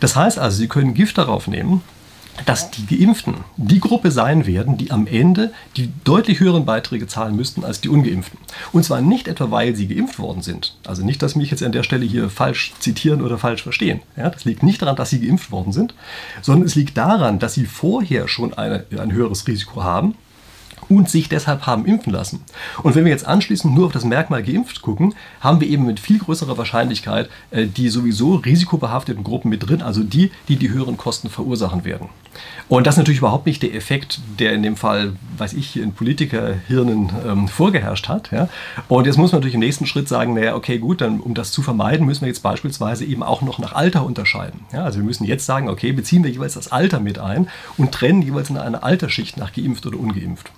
Das 0.00 0.16
heißt 0.16 0.38
also, 0.38 0.56
Sie 0.56 0.68
können 0.68 0.94
Gift 0.94 1.18
darauf 1.18 1.48
nehmen, 1.48 1.82
dass 2.46 2.70
die 2.70 2.86
Geimpften 2.86 3.34
die 3.56 3.80
Gruppe 3.80 4.10
sein 4.10 4.46
werden, 4.46 4.76
die 4.76 4.90
am 4.90 5.06
Ende 5.06 5.52
die 5.76 5.90
deutlich 6.04 6.40
höheren 6.40 6.64
Beiträge 6.64 7.06
zahlen 7.06 7.36
müssten 7.36 7.64
als 7.64 7.80
die 7.80 7.88
Ungeimpften. 7.88 8.38
Und 8.72 8.84
zwar 8.84 9.00
nicht 9.00 9.28
etwa, 9.28 9.50
weil 9.50 9.76
sie 9.76 9.88
geimpft 9.88 10.18
worden 10.18 10.42
sind. 10.42 10.76
Also 10.86 11.04
nicht, 11.04 11.22
dass 11.22 11.36
mich 11.36 11.50
jetzt 11.50 11.62
an 11.62 11.72
der 11.72 11.82
Stelle 11.82 12.04
hier 12.04 12.30
falsch 12.30 12.72
zitieren 12.78 13.22
oder 13.22 13.38
falsch 13.38 13.62
verstehen. 13.62 14.00
Ja, 14.16 14.30
das 14.30 14.44
liegt 14.44 14.62
nicht 14.62 14.82
daran, 14.82 14.96
dass 14.96 15.10
sie 15.10 15.20
geimpft 15.20 15.50
worden 15.50 15.72
sind, 15.72 15.94
sondern 16.40 16.66
es 16.66 16.74
liegt 16.74 16.96
daran, 16.96 17.38
dass 17.38 17.54
sie 17.54 17.66
vorher 17.66 18.28
schon 18.28 18.54
eine, 18.54 18.84
ein 18.98 19.12
höheres 19.12 19.46
Risiko 19.46 19.82
haben 19.82 20.14
und 20.88 21.08
sich 21.08 21.28
deshalb 21.28 21.66
haben 21.66 21.86
impfen 21.86 22.12
lassen. 22.12 22.40
Und 22.82 22.94
wenn 22.94 23.04
wir 23.04 23.12
jetzt 23.12 23.26
anschließend 23.26 23.74
nur 23.74 23.86
auf 23.86 23.92
das 23.92 24.04
Merkmal 24.04 24.42
geimpft 24.42 24.82
gucken, 24.82 25.14
haben 25.40 25.60
wir 25.60 25.68
eben 25.68 25.86
mit 25.86 26.00
viel 26.00 26.18
größerer 26.18 26.58
Wahrscheinlichkeit 26.58 27.28
äh, 27.50 27.66
die 27.66 27.88
sowieso 27.88 28.36
risikobehafteten 28.36 29.24
Gruppen 29.24 29.48
mit 29.48 29.68
drin, 29.68 29.82
also 29.82 30.02
die, 30.02 30.30
die 30.48 30.56
die 30.56 30.70
höheren 30.70 30.96
Kosten 30.96 31.28
verursachen 31.28 31.84
werden. 31.84 32.08
Und 32.68 32.86
das 32.86 32.94
ist 32.94 32.98
natürlich 32.98 33.18
überhaupt 33.18 33.46
nicht 33.46 33.62
der 33.62 33.74
Effekt, 33.74 34.20
der 34.38 34.52
in 34.52 34.62
dem 34.62 34.76
Fall, 34.76 35.12
weiß 35.36 35.52
ich, 35.52 35.76
in 35.76 35.92
Politikerhirnen 35.92 37.10
ähm, 37.26 37.48
vorgeherrscht 37.48 38.08
hat. 38.08 38.30
Ja? 38.32 38.48
Und 38.88 39.06
jetzt 39.06 39.18
muss 39.18 39.32
man 39.32 39.40
natürlich 39.40 39.54
im 39.54 39.60
nächsten 39.60 39.86
Schritt 39.86 40.08
sagen, 40.08 40.34
naja, 40.34 40.54
okay, 40.54 40.78
gut, 40.78 41.00
dann 41.00 41.20
um 41.20 41.34
das 41.34 41.52
zu 41.52 41.62
vermeiden, 41.62 42.06
müssen 42.06 42.22
wir 42.22 42.28
jetzt 42.28 42.42
beispielsweise 42.42 43.04
eben 43.04 43.22
auch 43.22 43.42
noch 43.42 43.58
nach 43.58 43.74
Alter 43.74 44.06
unterscheiden. 44.06 44.60
Ja? 44.72 44.84
Also 44.84 44.98
wir 44.98 45.04
müssen 45.04 45.24
jetzt 45.24 45.44
sagen, 45.44 45.68
okay, 45.68 45.92
beziehen 45.92 46.24
wir 46.24 46.30
jeweils 46.30 46.54
das 46.54 46.72
Alter 46.72 47.00
mit 47.00 47.18
ein 47.18 47.48
und 47.76 47.92
trennen 47.92 48.22
jeweils 48.22 48.48
in 48.48 48.56
eine 48.56 48.82
Altersschicht 48.82 49.36
nach 49.36 49.52
geimpft 49.52 49.84
oder 49.86 49.98
ungeimpft. 49.98 50.50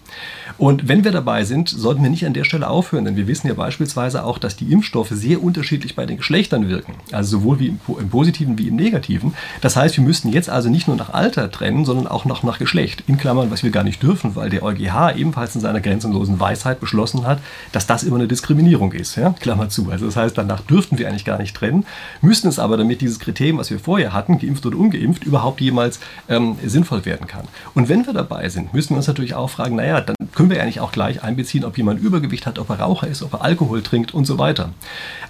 Und 0.59 0.89
wenn 0.89 1.05
wir 1.05 1.11
dabei 1.11 1.45
sind, 1.45 1.69
sollten 1.69 2.03
wir 2.03 2.11
nicht 2.11 2.27
an 2.27 2.35
der 2.35 2.45
Stelle 2.45 2.69
aufhören, 2.69 3.05
denn 3.05 3.17
wir 3.17 3.27
wissen 3.27 3.49
ja 3.49 3.55
beispielsweise 3.55 4.25
auch, 4.25 4.39
dass 4.39 4.57
die 4.57 4.73
Impfstoffe 4.73 5.11
sehr 5.11 5.43
unterschiedlich 5.43 5.97
bei 5.97 6.07
den 6.07 6.19
Geschlechtern 6.19 6.69
wirken. 6.69 6.95
Also 7.13 7.39
sowohl 7.39 7.59
wie 7.59 7.67
im, 7.69 7.81
im 7.99 8.09
Positiven 8.09 8.59
wie 8.59 8.69
im 8.69 8.77
Negativen. 8.77 9.35
Das 9.61 9.77
heißt, 9.77 9.97
wir 9.97 10.05
müssten 10.05 10.29
jetzt 10.29 10.49
also 10.49 10.69
nicht 10.69 10.87
nur 10.87 10.97
nach 10.97 11.13
Alter 11.13 11.51
trennen, 11.51 11.85
sondern 11.85 12.07
auch 12.07 12.25
noch 12.25 12.43
nach 12.43 12.59
Geschlecht. 12.59 13.03
In 13.07 13.19
Klammern, 13.19 13.51
was 13.51 13.63
wir 13.63 13.71
gar 13.71 13.85
nicht 13.85 14.03
dürfen, 14.03 14.37
weil 14.37 14.51
der 14.51 14.63
EuGH 14.63 15.17
ebenfalls 15.17 15.55
in 15.55 15.61
seiner 15.61 15.81
grenzenlosen 15.81 16.39
Weisheit 16.39 16.81
beschlossen 16.81 17.27
hat, 17.27 17.41
dass 17.73 17.87
das 17.87 18.05
immer 18.05 18.17
eine 18.17 18.29
Diskriminierung 18.29 18.93
ist. 18.93 19.17
Ja? 19.17 19.35
Klammer 19.41 19.69
zu. 19.69 19.91
Also 19.91 20.07
das 20.07 20.17
heißt, 20.17 20.39
danach 20.39 20.61
dürften 20.61 20.99
wir 20.99 21.09
eigentlich 21.09 21.25
gar 21.25 21.39
nicht 21.39 21.57
trennen, 21.57 21.85
müssten 22.21 22.49
es 22.49 22.59
aber, 22.59 22.77
damit 22.77 23.01
dieses 23.01 23.19
Kriterium, 23.19 23.59
was 23.59 23.71
wir 23.71 23.79
vorher 23.79 24.13
hatten, 24.13 24.39
geimpft 24.39 24.65
oder 24.67 24.79
ungeimpft, 24.79 25.25
überhaupt 25.25 25.61
jemals 25.61 26.01
ähm, 26.29 26.57
sinnvoll 26.65 27.05
werden 27.05 27.27
kann. 27.27 27.47
Und 27.75 27.89
wenn 27.89 28.07
wir 28.07 28.13
dabei 28.13 28.49
sind, 28.49 28.73
müssen 28.75 28.91
wir 28.91 28.99
uns 28.99 29.07
natürlich 29.07 29.35
auch 29.35 29.51
fragen, 29.51 29.77
naja, 29.77 30.01
dann 30.09 30.17
können 30.35 30.51
wir 30.51 30.63
eigentlich 30.63 30.81
auch 30.81 30.93
gleich 30.93 31.23
einbeziehen, 31.23 31.65
ob 31.65 31.77
jemand 31.77 32.01
Übergewicht 32.01 32.47
hat, 32.47 32.59
ob 32.59 32.71
er 32.71 32.81
Raucher 32.81 33.07
ist, 33.07 33.23
ob 33.23 33.35
er 33.35 33.43
Alkohol 33.43 33.83
trinkt 33.83 34.15
und 34.15 34.25
so 34.27 34.39
weiter. 34.39 34.71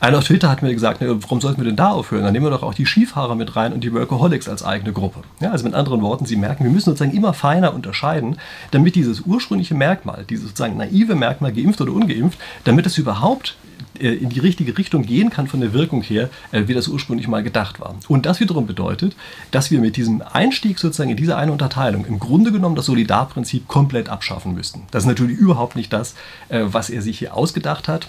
Einer 0.00 0.18
auf 0.18 0.24
Twitter 0.24 0.50
hat 0.50 0.62
mir 0.62 0.72
gesagt, 0.72 0.98
na, 1.00 1.08
warum 1.22 1.40
sollten 1.40 1.60
wir 1.60 1.66
denn 1.66 1.76
da 1.76 1.90
aufhören? 1.90 2.24
Dann 2.24 2.32
nehmen 2.32 2.46
wir 2.46 2.50
doch 2.50 2.62
auch 2.62 2.74
die 2.74 2.86
Skifahrer 2.86 3.34
mit 3.34 3.56
rein 3.56 3.72
und 3.72 3.82
die 3.82 3.92
Workaholics 3.92 4.48
als 4.48 4.64
eigene 4.64 4.92
Gruppe. 4.92 5.20
Ja, 5.40 5.50
also 5.50 5.64
mit 5.64 5.74
anderen 5.74 6.02
Worten, 6.02 6.26
Sie 6.26 6.36
merken, 6.36 6.64
wir 6.64 6.70
müssen 6.70 6.90
sozusagen 6.90 7.16
immer 7.16 7.32
feiner 7.32 7.74
unterscheiden, 7.74 8.36
damit 8.70 8.94
dieses 8.94 9.20
ursprüngliche 9.20 9.74
Merkmal, 9.74 10.24
dieses 10.28 10.48
sozusagen 10.48 10.76
naive 10.76 11.14
Merkmal, 11.14 11.52
geimpft 11.52 11.80
oder 11.80 11.92
ungeimpft, 11.92 12.38
damit 12.64 12.86
es 12.86 12.98
überhaupt 12.98 13.56
in 13.98 14.28
die 14.28 14.40
richtige 14.40 14.76
Richtung 14.76 15.02
gehen 15.02 15.30
kann 15.30 15.46
von 15.46 15.60
der 15.60 15.72
Wirkung 15.72 16.02
her, 16.02 16.30
äh, 16.52 16.64
wie 16.66 16.74
das 16.74 16.88
ursprünglich 16.88 17.28
mal 17.28 17.42
gedacht 17.42 17.80
war. 17.80 17.94
Und 18.08 18.26
das 18.26 18.40
wiederum 18.40 18.66
bedeutet, 18.66 19.14
dass 19.50 19.70
wir 19.70 19.80
mit 19.80 19.96
diesem 19.96 20.22
Einstieg 20.22 20.78
sozusagen 20.78 21.10
in 21.10 21.16
diese 21.16 21.36
eine 21.36 21.52
Unterteilung 21.52 22.04
im 22.06 22.18
Grunde 22.18 22.52
genommen 22.52 22.76
das 22.76 22.86
Solidarprinzip 22.86 23.68
komplett 23.68 24.08
abschaffen 24.08 24.54
müssten. 24.54 24.82
Das 24.90 25.04
ist 25.04 25.08
natürlich 25.08 25.38
überhaupt 25.38 25.76
nicht 25.76 25.92
das, 25.92 26.14
äh, 26.48 26.62
was 26.64 26.90
er 26.90 27.02
sich 27.02 27.18
hier 27.18 27.34
ausgedacht 27.34 27.88
hat 27.88 28.08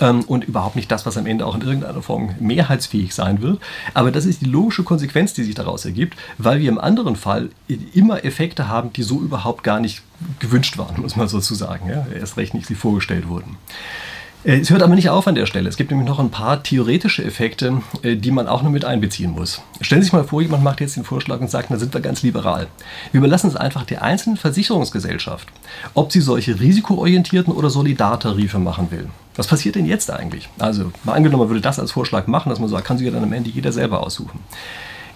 ähm, 0.00 0.22
und 0.22 0.44
überhaupt 0.44 0.76
nicht 0.76 0.90
das, 0.90 1.06
was 1.06 1.16
am 1.16 1.26
Ende 1.26 1.46
auch 1.46 1.54
in 1.54 1.62
irgendeiner 1.62 2.02
Form 2.02 2.34
mehrheitsfähig 2.40 3.14
sein 3.14 3.42
wird. 3.42 3.60
Aber 3.94 4.10
das 4.10 4.24
ist 4.24 4.42
die 4.42 4.46
logische 4.46 4.84
Konsequenz, 4.84 5.34
die 5.34 5.44
sich 5.44 5.54
daraus 5.54 5.84
ergibt, 5.84 6.16
weil 6.38 6.60
wir 6.60 6.68
im 6.68 6.78
anderen 6.78 7.16
Fall 7.16 7.50
immer 7.94 8.24
Effekte 8.24 8.68
haben, 8.68 8.92
die 8.92 9.02
so 9.02 9.20
überhaupt 9.20 9.64
gar 9.64 9.80
nicht 9.80 10.02
gewünscht 10.38 10.78
waren, 10.78 11.00
muss 11.00 11.16
man 11.16 11.28
sozusagen. 11.28 11.88
Ja? 11.88 12.06
Erst 12.14 12.36
recht 12.36 12.54
nicht, 12.54 12.66
sie 12.66 12.74
vorgestellt 12.74 13.28
wurden. 13.28 13.56
Äh, 14.44 14.60
es 14.60 14.70
hört 14.70 14.82
aber 14.82 14.94
nicht 14.94 15.10
auf 15.10 15.26
an 15.26 15.34
der 15.34 15.46
Stelle. 15.46 15.68
Es 15.68 15.76
gibt 15.76 15.90
nämlich 15.90 16.08
noch 16.08 16.18
ein 16.18 16.30
paar 16.30 16.62
theoretische 16.62 17.24
Effekte, 17.24 17.82
äh, 18.02 18.16
die 18.16 18.30
man 18.30 18.46
auch 18.46 18.62
noch 18.62 18.70
mit 18.70 18.84
einbeziehen 18.84 19.32
muss. 19.32 19.60
Stellen 19.80 20.02
Sie 20.02 20.06
sich 20.06 20.12
mal 20.12 20.24
vor, 20.24 20.42
jemand 20.42 20.62
macht 20.62 20.80
jetzt 20.80 20.96
den 20.96 21.04
Vorschlag 21.04 21.40
und 21.40 21.50
sagt, 21.50 21.70
da 21.70 21.76
sind 21.76 21.92
wir 21.92 22.00
ganz 22.00 22.22
liberal. 22.22 22.68
Wir 23.12 23.18
überlassen 23.18 23.48
es 23.48 23.56
einfach 23.56 23.84
der 23.84 24.02
einzelnen 24.02 24.36
Versicherungsgesellschaft, 24.36 25.48
ob 25.94 26.12
sie 26.12 26.20
solche 26.20 26.60
risikoorientierten 26.60 27.52
oder 27.52 27.70
Solidartarife 27.70 28.58
machen 28.58 28.90
will. 28.90 29.08
Was 29.36 29.46
passiert 29.46 29.76
denn 29.76 29.86
jetzt 29.86 30.10
eigentlich? 30.10 30.48
Also, 30.58 30.92
mal 31.04 31.14
angenommen, 31.14 31.42
man 31.42 31.48
würde 31.50 31.60
das 31.60 31.78
als 31.78 31.92
Vorschlag 31.92 32.26
machen, 32.26 32.50
dass 32.50 32.58
man 32.58 32.68
sagt, 32.68 32.84
kann 32.84 32.98
sich 32.98 33.06
ja 33.06 33.12
dann 33.12 33.22
am 33.22 33.32
Ende 33.32 33.50
jeder 33.50 33.70
selber 33.70 34.02
aussuchen. 34.02 34.40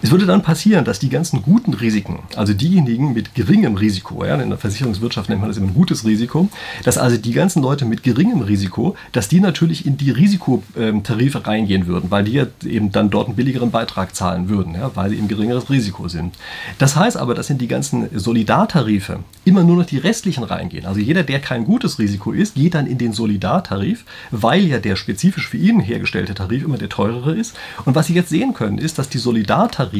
Es 0.03 0.11
würde 0.11 0.25
dann 0.25 0.41
passieren, 0.41 0.83
dass 0.83 0.99
die 0.99 1.07
ganzen 1.07 1.41
guten 1.43 1.73
Risiken, 1.73 2.19
also 2.35 2.53
diejenigen 2.53 3.13
mit 3.13 3.35
geringem 3.35 3.75
Risiko, 3.75 4.25
ja, 4.25 4.35
in 4.35 4.49
der 4.49 4.57
Versicherungswirtschaft 4.57 5.29
nennt 5.29 5.39
man 5.39 5.49
das 5.49 5.55
immer 5.55 5.67
ein 5.67 5.73
gutes 5.73 6.03
Risiko, 6.03 6.49
dass 6.83 6.97
also 6.97 7.15
die 7.15 7.31
ganzen 7.31 7.63
Leute 7.63 7.85
mit 7.85 8.03
geringem 8.03 8.41
Risiko, 8.41 8.97
dass 9.13 9.29
die 9.29 9.39
natürlich 9.39 9.85
in 9.85 9.95
die 9.95 10.11
Risikotarife 10.11 11.47
reingehen 11.47 11.87
würden, 11.87 12.11
weil 12.11 12.25
die 12.25 12.33
ja 12.33 12.47
eben 12.65 12.91
dann 12.91 13.11
dort 13.11 13.27
einen 13.27 13.37
billigeren 13.37 13.71
Beitrag 13.71 14.13
zahlen 14.13 14.49
würden, 14.49 14.73
ja, 14.73 14.91
weil 14.93 15.11
sie 15.11 15.15
im 15.15 15.29
geringeres 15.29 15.69
Risiko 15.69 16.09
sind. 16.09 16.35
Das 16.79 16.97
heißt 16.97 17.15
aber, 17.15 17.33
dass 17.33 17.49
in 17.49 17.57
die 17.57 17.69
ganzen 17.69 18.09
Solidartarife 18.13 19.19
immer 19.45 19.63
nur 19.63 19.77
noch 19.77 19.85
die 19.85 19.99
restlichen 19.99 20.43
reingehen. 20.43 20.85
Also 20.85 20.99
jeder, 20.99 21.23
der 21.23 21.39
kein 21.39 21.63
gutes 21.63 21.97
Risiko 21.97 22.33
ist, 22.33 22.55
geht 22.55 22.73
dann 22.73 22.87
in 22.87 22.97
den 22.97 23.13
Solidartarif, 23.13 24.03
weil 24.31 24.65
ja 24.65 24.79
der 24.79 24.97
spezifisch 24.97 25.47
für 25.47 25.57
ihn 25.57 25.79
hergestellte 25.79 26.33
Tarif 26.33 26.65
immer 26.65 26.77
der 26.77 26.89
teurere 26.89 27.33
ist. 27.33 27.55
Und 27.85 27.95
was 27.95 28.07
Sie 28.07 28.13
jetzt 28.13 28.27
sehen 28.27 28.53
können, 28.53 28.79
ist, 28.79 28.99
dass 28.99 29.07
die 29.07 29.17
Solidartarife 29.17 29.92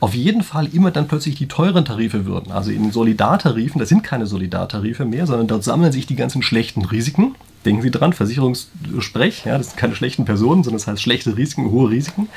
auf 0.00 0.14
jeden 0.14 0.42
Fall 0.42 0.66
immer 0.74 0.90
dann 0.90 1.08
plötzlich 1.08 1.34
die 1.36 1.48
teuren 1.48 1.84
Tarife 1.84 2.24
würden. 2.24 2.52
Also 2.52 2.70
in 2.70 2.90
Solidartarifen, 2.92 3.78
das 3.78 3.88
sind 3.88 4.02
keine 4.02 4.26
Solidartarife 4.26 5.04
mehr, 5.04 5.26
sondern 5.26 5.46
dort 5.46 5.64
sammeln 5.64 5.92
sich 5.92 6.06
die 6.06 6.16
ganzen 6.16 6.42
schlechten 6.42 6.84
Risiken 6.84 7.34
denken 7.64 7.82
Sie 7.82 7.90
dran, 7.90 8.12
Versicherungssprech, 8.12 9.44
ja, 9.44 9.58
das 9.58 9.68
sind 9.68 9.76
keine 9.76 9.94
schlechten 9.94 10.24
Personen, 10.24 10.62
sondern 10.62 10.78
das 10.78 10.86
heißt 10.86 11.02
schlechte 11.02 11.36
Risiken, 11.36 11.70
hohe 11.70 11.90
Risiken, 11.90 12.28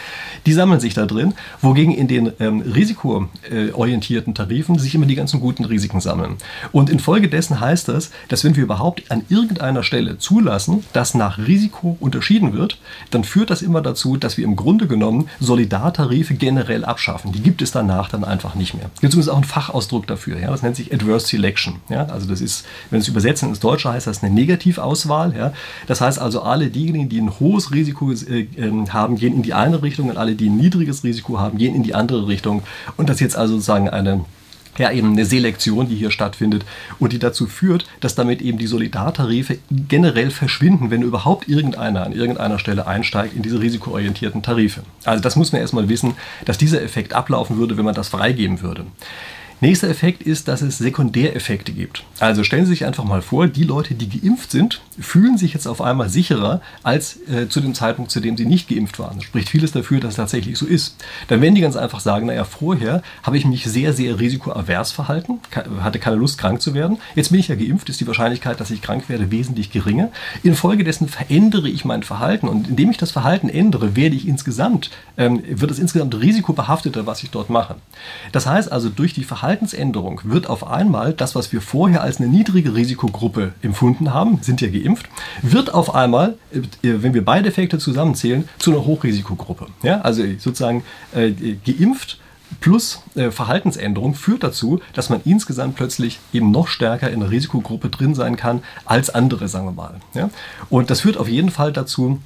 die 0.45 0.53
sammeln 0.53 0.79
sich 0.79 0.93
da 0.93 1.05
drin, 1.05 1.33
wogegen 1.61 1.93
in 1.93 2.07
den 2.07 2.31
ähm, 2.39 2.61
risikoorientierten 2.61 4.35
Tarifen 4.35 4.77
sich 4.79 4.95
immer 4.95 5.05
die 5.05 5.15
ganzen 5.15 5.39
guten 5.39 5.65
Risiken 5.65 6.01
sammeln. 6.01 6.35
Und 6.71 6.89
infolgedessen 6.89 7.59
heißt 7.59 7.87
das, 7.87 8.11
dass 8.27 8.43
wenn 8.43 8.55
wir 8.55 8.63
überhaupt 8.63 9.09
an 9.11 9.23
irgendeiner 9.29 9.83
Stelle 9.83 10.17
zulassen, 10.17 10.83
dass 10.91 11.13
nach 11.13 11.37
Risiko 11.37 11.97
unterschieden 11.99 12.53
wird, 12.53 12.77
dann 13.11 13.23
führt 13.23 13.49
das 13.49 13.61
immer 13.61 13.81
dazu, 13.81 14.17
dass 14.17 14.37
wir 14.37 14.43
im 14.43 14.55
Grunde 14.55 14.87
genommen 14.87 15.29
Solidartarife 15.39 16.33
generell 16.33 16.83
abschaffen. 16.83 17.31
Die 17.31 17.41
gibt 17.41 17.61
es 17.61 17.71
danach 17.71 18.09
dann 18.09 18.23
einfach 18.23 18.55
nicht 18.55 18.73
mehr. 18.73 18.89
Gibt 18.99 19.13
übrigens 19.13 19.29
auch 19.29 19.35
einen 19.35 19.43
Fachausdruck 19.43 20.07
dafür, 20.07 20.39
ja, 20.39 20.51
das 20.51 20.63
nennt 20.63 20.75
sich 20.75 20.93
Adverse 20.93 21.27
Selection. 21.27 21.75
Ja, 21.89 22.05
also 22.07 22.27
das 22.27 22.41
ist, 22.41 22.65
wenn 22.89 22.99
es 22.99 23.07
übersetzen 23.07 23.49
ins 23.49 23.59
Deutsche 23.59 23.89
heißt 23.89 24.07
das 24.07 24.23
eine 24.23 24.33
Negativauswahl 24.33 25.12
Auswahl. 25.13 25.35
Ja. 25.37 25.53
Das 25.87 26.01
heißt 26.01 26.19
also, 26.19 26.41
alle 26.41 26.67
diejenigen, 26.67 27.09
die 27.09 27.19
ein 27.19 27.39
hohes 27.39 27.71
Risiko 27.71 28.11
äh, 28.11 28.47
ähm, 28.57 28.91
haben, 28.93 29.15
gehen 29.15 29.33
in 29.33 29.43
die 29.43 29.53
eine 29.53 29.81
Richtung 29.81 30.09
und 30.09 30.17
alle, 30.17 30.35
die 30.35 30.49
ein 30.49 30.57
niedriges 30.57 31.03
Risiko 31.03 31.39
haben, 31.39 31.57
gehen 31.57 31.75
in 31.75 31.83
die 31.83 31.95
andere 31.95 32.27
Richtung. 32.27 32.63
Und 32.97 33.09
das 33.09 33.17
ist 33.17 33.21
jetzt 33.21 33.35
also 33.37 33.53
sozusagen 33.53 33.89
eine 33.89 34.25
ja, 34.79 34.91
eben 34.91 35.11
eine 35.11 35.23
Selektion, 35.23 35.87
die 35.87 35.95
hier 35.95 36.09
stattfindet 36.09 36.65
und 36.97 37.13
die 37.13 37.19
dazu 37.19 37.45
führt, 37.45 37.85
dass 37.99 38.15
damit 38.15 38.41
eben 38.41 38.57
die 38.57 38.65
Solidartarife 38.65 39.59
generell 39.69 40.31
verschwinden, 40.31 40.89
wenn 40.89 41.03
überhaupt 41.03 41.47
irgendeiner 41.47 42.03
an 42.03 42.11
irgendeiner 42.11 42.57
Stelle 42.57 42.87
einsteigt 42.87 43.35
in 43.35 43.43
diese 43.43 43.61
risikoorientierten 43.61 44.41
Tarife. 44.41 44.81
Also 45.03 45.21
das 45.21 45.35
muss 45.35 45.51
man 45.51 45.61
erstmal 45.61 45.89
wissen, 45.89 46.15
dass 46.45 46.57
dieser 46.57 46.81
Effekt 46.81 47.13
ablaufen 47.13 47.57
würde, 47.57 47.77
wenn 47.77 47.85
man 47.85 47.93
das 47.93 48.07
freigeben 48.07 48.61
würde. 48.61 48.87
Nächster 49.61 49.89
Effekt 49.89 50.23
ist, 50.23 50.47
dass 50.47 50.61
es 50.61 50.77
Sekundäreffekte 50.77 51.71
gibt. 51.71 52.03
Also 52.19 52.43
stellen 52.43 52.65
Sie 52.65 52.71
sich 52.71 52.85
einfach 52.85 53.03
mal 53.03 53.21
vor, 53.21 53.47
die 53.47 53.63
Leute, 53.63 53.95
die 53.95 54.09
geimpft 54.09 54.51
sind, 54.51 54.81
fühlen 54.99 55.37
sich 55.37 55.53
jetzt 55.53 55.67
auf 55.67 55.81
einmal 55.81 56.09
sicherer 56.09 56.61
als 56.83 57.17
äh, 57.27 57.47
zu 57.47 57.61
dem 57.61 57.73
Zeitpunkt, 57.73 58.11
zu 58.11 58.19
dem 58.19 58.35
sie 58.35 58.45
nicht 58.45 58.67
geimpft 58.67 58.99
waren. 58.99 59.15
Das 59.17 59.23
spricht 59.23 59.49
vieles 59.49 59.71
dafür, 59.71 59.99
dass 59.99 60.11
es 60.11 60.15
tatsächlich 60.17 60.57
so 60.57 60.65
ist. 60.65 60.97
Dann 61.27 61.41
werden 61.41 61.55
die 61.55 61.61
ganz 61.61 61.75
einfach 61.75 61.99
sagen, 61.99 62.27
naja, 62.27 62.43
vorher 62.43 63.01
habe 63.23 63.37
ich 63.37 63.45
mich 63.45 63.65
sehr, 63.65 63.93
sehr 63.93 64.19
risikoavers 64.19 64.91
verhalten, 64.91 65.39
hatte 65.81 65.99
keine 65.99 66.17
Lust, 66.17 66.37
krank 66.37 66.61
zu 66.61 66.73
werden. 66.73 66.97
Jetzt 67.15 67.31
bin 67.31 67.39
ich 67.39 67.47
ja 67.47 67.55
geimpft, 67.55 67.89
ist 67.89 68.01
die 68.01 68.07
Wahrscheinlichkeit, 68.07 68.59
dass 68.59 68.71
ich 68.71 68.81
krank 68.81 69.07
werde, 69.07 69.31
wesentlich 69.31 69.71
geringer. 69.71 70.09
Infolgedessen 70.43 71.07
verändere 71.07 71.69
ich 71.69 71.85
mein 71.85 72.03
Verhalten 72.03 72.47
und 72.47 72.67
indem 72.67 72.91
ich 72.91 72.97
das 72.97 73.11
Verhalten 73.11 73.49
ändere, 73.49 73.95
werde 73.95 74.15
ich 74.15 74.27
insgesamt, 74.27 74.89
ähm, 75.17 75.41
wird 75.47 75.71
es 75.71 75.79
insgesamt 75.79 76.15
risikobehafteter, 76.15 77.05
was 77.05 77.23
ich 77.23 77.29
dort 77.29 77.49
mache. 77.49 77.75
Das 78.31 78.45
heißt 78.45 78.71
also, 78.71 78.89
durch 78.89 79.13
die 79.13 79.23
Verhalten 79.23 79.42
Verhaltensänderung 79.43 80.21
wird 80.23 80.47
auf 80.47 80.65
einmal 80.65 81.11
das, 81.11 81.35
was 81.35 81.51
wir 81.51 81.59
vorher 81.59 82.01
als 82.01 82.17
eine 82.17 82.29
niedrige 82.29 82.75
Risikogruppe 82.75 83.51
empfunden 83.61 84.13
haben, 84.13 84.39
sind 84.41 84.61
ja 84.61 84.69
geimpft, 84.69 85.09
wird 85.41 85.73
auf 85.73 85.93
einmal, 85.93 86.37
äh, 86.53 86.61
wenn 86.81 87.13
wir 87.13 87.25
beide 87.25 87.49
Effekte 87.49 87.77
zusammenzählen, 87.77 88.47
zu 88.57 88.71
einer 88.71 88.85
Hochrisikogruppe. 88.85 89.67
Ja, 89.81 89.99
also 89.99 90.23
sozusagen 90.37 90.85
äh, 91.13 91.31
geimpft 91.65 92.19
plus 92.61 93.01
äh, 93.15 93.31
Verhaltensänderung 93.31 94.15
führt 94.15 94.43
dazu, 94.43 94.79
dass 94.93 95.09
man 95.09 95.19
insgesamt 95.25 95.75
plötzlich 95.75 96.21
eben 96.31 96.51
noch 96.51 96.69
stärker 96.69 97.09
in 97.09 97.21
einer 97.21 97.29
Risikogruppe 97.29 97.89
drin 97.89 98.15
sein 98.15 98.37
kann 98.37 98.63
als 98.85 99.09
andere, 99.09 99.49
sagen 99.49 99.65
wir 99.65 99.73
mal. 99.73 99.95
Ja? 100.13 100.29
Und 100.69 100.89
das 100.89 101.01
führt 101.01 101.17
auf 101.17 101.27
jeden 101.27 101.49
Fall 101.49 101.73
dazu, 101.73 102.21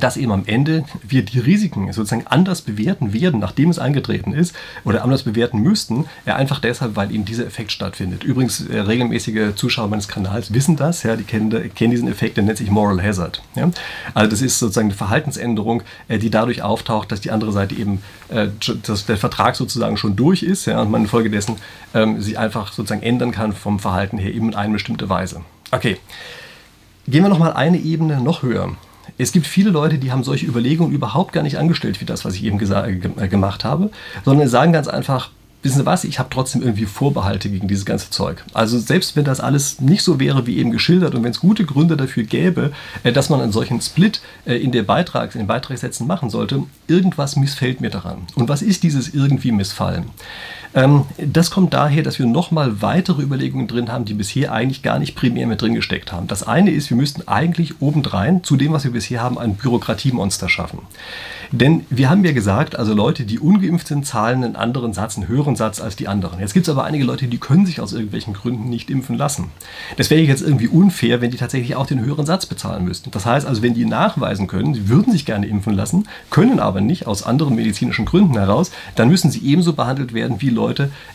dass 0.00 0.16
eben 0.16 0.32
am 0.32 0.44
Ende 0.46 0.84
wir 1.02 1.22
die 1.22 1.38
Risiken 1.38 1.92
sozusagen 1.92 2.26
anders 2.26 2.62
bewerten 2.62 3.12
werden, 3.12 3.40
nachdem 3.40 3.70
es 3.70 3.78
eingetreten 3.78 4.32
ist, 4.32 4.54
oder 4.84 5.02
anders 5.02 5.24
bewerten 5.24 5.60
müssten, 5.60 6.06
ja, 6.24 6.36
einfach 6.36 6.60
deshalb, 6.60 6.96
weil 6.96 7.12
eben 7.12 7.24
dieser 7.24 7.46
Effekt 7.46 7.72
stattfindet. 7.72 8.24
Übrigens, 8.24 8.66
äh, 8.68 8.80
regelmäßige 8.80 9.54
Zuschauer 9.54 9.88
meines 9.88 10.08
Kanals 10.08 10.52
wissen 10.52 10.76
das, 10.76 11.02
ja, 11.02 11.16
die 11.16 11.24
kennen, 11.24 11.50
kennen 11.74 11.90
diesen 11.90 12.08
Effekt, 12.08 12.36
der 12.36 12.44
nennt 12.44 12.58
sich 12.58 12.70
Moral 12.70 13.02
Hazard. 13.02 13.42
Ja. 13.54 13.70
Also 14.14 14.30
das 14.30 14.42
ist 14.42 14.58
sozusagen 14.58 14.88
eine 14.88 14.96
Verhaltensänderung, 14.96 15.82
äh, 16.08 16.18
die 16.18 16.30
dadurch 16.30 16.62
auftaucht, 16.62 17.12
dass 17.12 17.20
die 17.20 17.30
andere 17.30 17.52
Seite 17.52 17.74
eben, 17.74 18.02
äh, 18.28 18.48
dass 18.82 19.06
der 19.06 19.16
Vertrag 19.16 19.56
sozusagen 19.56 19.96
schon 19.96 20.16
durch 20.16 20.42
ist 20.42 20.66
ja, 20.66 20.80
und 20.80 20.90
man 20.90 21.02
infolgedessen 21.02 21.56
ähm, 21.94 22.20
sich 22.20 22.38
einfach 22.38 22.72
sozusagen 22.72 23.02
ändern 23.02 23.32
kann 23.32 23.52
vom 23.52 23.78
Verhalten 23.78 24.18
her 24.18 24.32
eben 24.34 24.48
in 24.48 24.54
eine 24.54 24.72
bestimmte 24.72 25.08
Weise. 25.08 25.42
Okay. 25.70 25.98
Gehen 27.08 27.22
wir 27.22 27.28
nochmal 27.28 27.52
eine 27.52 27.78
Ebene 27.78 28.20
noch 28.20 28.42
höher. 28.42 28.76
Es 29.18 29.32
gibt 29.32 29.46
viele 29.46 29.70
Leute, 29.70 29.98
die 29.98 30.12
haben 30.12 30.24
solche 30.24 30.46
Überlegungen 30.46 30.92
überhaupt 30.92 31.32
gar 31.32 31.42
nicht 31.42 31.58
angestellt, 31.58 32.00
wie 32.00 32.04
das, 32.04 32.24
was 32.24 32.34
ich 32.34 32.44
eben 32.44 32.58
äh, 32.60 33.28
gemacht 33.28 33.64
habe, 33.64 33.90
sondern 34.24 34.48
sagen 34.48 34.72
ganz 34.72 34.88
einfach, 34.88 35.30
wissen 35.62 35.78
Sie 35.78 35.86
was, 35.86 36.04
ich 36.04 36.18
habe 36.18 36.28
trotzdem 36.30 36.62
irgendwie 36.62 36.86
Vorbehalte 36.86 37.50
gegen 37.50 37.66
dieses 37.66 37.84
ganze 37.84 38.10
Zeug. 38.10 38.44
Also 38.54 38.78
selbst 38.78 39.16
wenn 39.16 39.24
das 39.24 39.40
alles 39.40 39.80
nicht 39.80 40.02
so 40.02 40.20
wäre, 40.20 40.46
wie 40.46 40.58
eben 40.58 40.70
geschildert 40.70 41.14
und 41.14 41.24
wenn 41.24 41.32
es 41.32 41.40
gute 41.40 41.64
Gründe 41.64 41.96
dafür 41.96 42.22
gäbe, 42.22 42.72
äh, 43.02 43.12
dass 43.12 43.30
man 43.30 43.40
einen 43.40 43.52
solchen 43.52 43.80
Split 43.80 44.20
äh, 44.44 44.54
in, 44.56 44.70
der 44.70 44.84
Beitrag, 44.84 45.34
in 45.34 45.40
den 45.40 45.46
Beitragssätzen 45.46 46.06
machen 46.06 46.30
sollte, 46.30 46.62
irgendwas 46.86 47.36
missfällt 47.36 47.80
mir 47.80 47.90
daran. 47.90 48.26
Und 48.36 48.48
was 48.48 48.62
ist 48.62 48.82
dieses 48.82 49.12
irgendwie 49.12 49.50
missfallen? 49.52 50.04
Ähm, 50.76 51.06
das 51.16 51.50
kommt 51.50 51.72
daher, 51.72 52.02
dass 52.02 52.18
wir 52.18 52.26
nochmal 52.26 52.82
weitere 52.82 53.22
Überlegungen 53.22 53.66
drin 53.66 53.90
haben, 53.90 54.04
die 54.04 54.12
bisher 54.12 54.52
eigentlich 54.52 54.82
gar 54.82 54.98
nicht 54.98 55.16
primär 55.16 55.46
mit 55.46 55.62
drin 55.62 55.74
gesteckt 55.74 56.12
haben. 56.12 56.28
Das 56.28 56.42
eine 56.42 56.70
ist, 56.70 56.90
wir 56.90 56.98
müssten 56.98 57.26
eigentlich 57.26 57.80
obendrein 57.80 58.44
zu 58.44 58.56
dem, 58.56 58.72
was 58.72 58.84
wir 58.84 58.92
bisher 58.92 59.22
haben, 59.22 59.38
ein 59.38 59.56
Bürokratiemonster 59.56 60.50
schaffen. 60.50 60.80
Denn 61.50 61.86
wir 61.88 62.10
haben 62.10 62.24
ja 62.24 62.32
gesagt, 62.32 62.78
also 62.78 62.92
Leute, 62.92 63.24
die 63.24 63.38
ungeimpft 63.38 63.88
sind, 63.88 64.04
zahlen 64.04 64.44
einen 64.44 64.56
anderen 64.56 64.92
Satz, 64.92 65.16
einen 65.16 65.28
höheren 65.28 65.56
Satz 65.56 65.80
als 65.80 65.96
die 65.96 66.08
anderen. 66.08 66.40
Jetzt 66.40 66.52
gibt 66.52 66.66
es 66.66 66.70
aber 66.70 66.84
einige 66.84 67.04
Leute, 67.04 67.26
die 67.26 67.38
können 67.38 67.64
sich 67.64 67.80
aus 67.80 67.92
irgendwelchen 67.92 68.34
Gründen 68.34 68.68
nicht 68.68 68.90
impfen 68.90 69.16
lassen. 69.16 69.46
Das 69.96 70.10
wäre 70.10 70.20
jetzt 70.20 70.42
irgendwie 70.42 70.68
unfair, 70.68 71.20
wenn 71.20 71.30
die 71.30 71.38
tatsächlich 71.38 71.76
auch 71.76 71.86
den 71.86 72.04
höheren 72.04 72.26
Satz 72.26 72.44
bezahlen 72.44 72.84
müssten. 72.84 73.10
Das 73.12 73.24
heißt 73.24 73.46
also, 73.46 73.62
wenn 73.62 73.74
die 73.74 73.86
nachweisen 73.86 74.46
können, 74.46 74.74
sie 74.74 74.88
würden 74.88 75.12
sich 75.12 75.24
gerne 75.24 75.46
impfen 75.46 75.72
lassen, 75.72 76.06
können 76.30 76.60
aber 76.60 76.82
nicht 76.82 77.06
aus 77.06 77.22
anderen 77.22 77.54
medizinischen 77.54 78.04
Gründen 78.04 78.34
heraus, 78.34 78.70
dann 78.96 79.08
müssen 79.08 79.30
sie 79.30 79.40
ebenso 79.40 79.72
behandelt 79.72 80.12
werden 80.12 80.40
wie 80.40 80.50
Leute, 80.50 80.65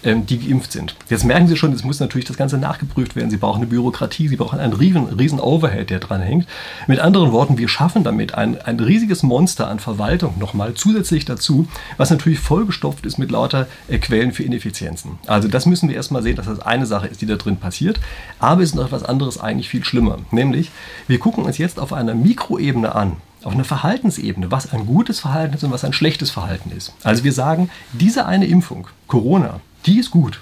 ähm, 0.03 0.25
die 0.25 0.39
geimpft 0.39 0.72
sind. 0.72 0.96
Jetzt 1.10 1.25
merken 1.25 1.48
Sie 1.48 1.55
schon, 1.55 1.74
es 1.74 1.84
muss 1.84 2.00
natürlich 2.00 2.25
das 2.25 2.38
Ganze 2.38 2.58
nachgeprüft 2.58 3.15
werden. 3.15 3.29
Sie 3.29 3.38
brauchen 3.38 3.62
eine 3.62 3.67
Bürokratie, 3.67 4.27
Sie 4.27 4.36
brauchen 4.36 4.60
einen 4.60 4.74
riesen, 4.74 5.05
riesen 5.08 5.39
Overhead, 5.39 5.89
der 5.89 6.00
dran 6.00 6.22
hängt. 6.22 6.48
Mit 6.88 7.00
anderen 7.00 7.31
Worten, 7.31 7.58
wir 7.58 7.67
schaffen 7.67 8.03
damit 8.03 8.36
ein, 8.36 8.60
ein 8.62 8.79
riesiges 8.79 9.24
Monster 9.24 9.67
an 9.67 9.79
Verwaltung 9.79 10.01
Verwaltung 10.01 10.39
nochmal 10.39 10.74
zusätzlich 10.74 11.25
dazu, 11.25 11.67
was 11.98 12.10
natürlich 12.10 12.39
vollgestopft 12.39 13.05
ist 13.05 13.17
mit 13.17 13.31
lauter 13.31 13.67
äh, 13.88 13.98
Quellen 13.98 14.31
für 14.31 14.43
Ineffizienzen. 14.43 15.20
Also 15.27 15.48
das 15.48 15.65
müssen 15.65 15.89
wir 15.89 15.96
erstmal 15.96 16.24
sehen, 16.24 16.36
dass 16.36 16.48
das 16.48 16.60
eine 16.60 16.86
Sache 16.86 17.08
ist, 17.08 17.22
die 17.22 17.25
da 17.25 17.36
drin 17.36 17.58
passiert. 17.58 18.00
Aber 18.39 18.62
es 18.62 18.70
ist 18.70 18.75
noch 18.75 18.86
etwas 18.86 19.03
anderes 19.03 19.39
eigentlich 19.39 19.70
viel 19.70 19.84
schlimmer. 19.84 20.20
Nämlich, 20.31 20.72
wir 21.08 21.20
gucken 21.20 21.43
uns 21.43 21.58
jetzt 21.58 21.79
auf 21.79 21.93
einer 21.93 22.15
Mikroebene 22.15 22.96
an, 22.96 23.17
auf 23.44 23.54
einer 23.54 23.64
Verhaltensebene, 23.64 24.52
was 24.52 24.72
ein 24.72 24.86
gutes 24.86 25.20
Verhalten 25.20 25.56
ist 25.56 25.64
und 25.64 25.72
was 25.72 25.84
ein 25.84 25.94
schlechtes 25.94 26.30
Verhalten 26.30 26.72
ist. 26.76 26.94
Also 27.04 27.24
wir 27.24 27.34
sagen, 27.34 27.70
diese 27.94 28.26
eine 28.26 28.46
Impfung, 28.46 28.88
Corona, 29.08 29.60
die 29.86 30.00
ist 30.00 30.12
gut. 30.12 30.42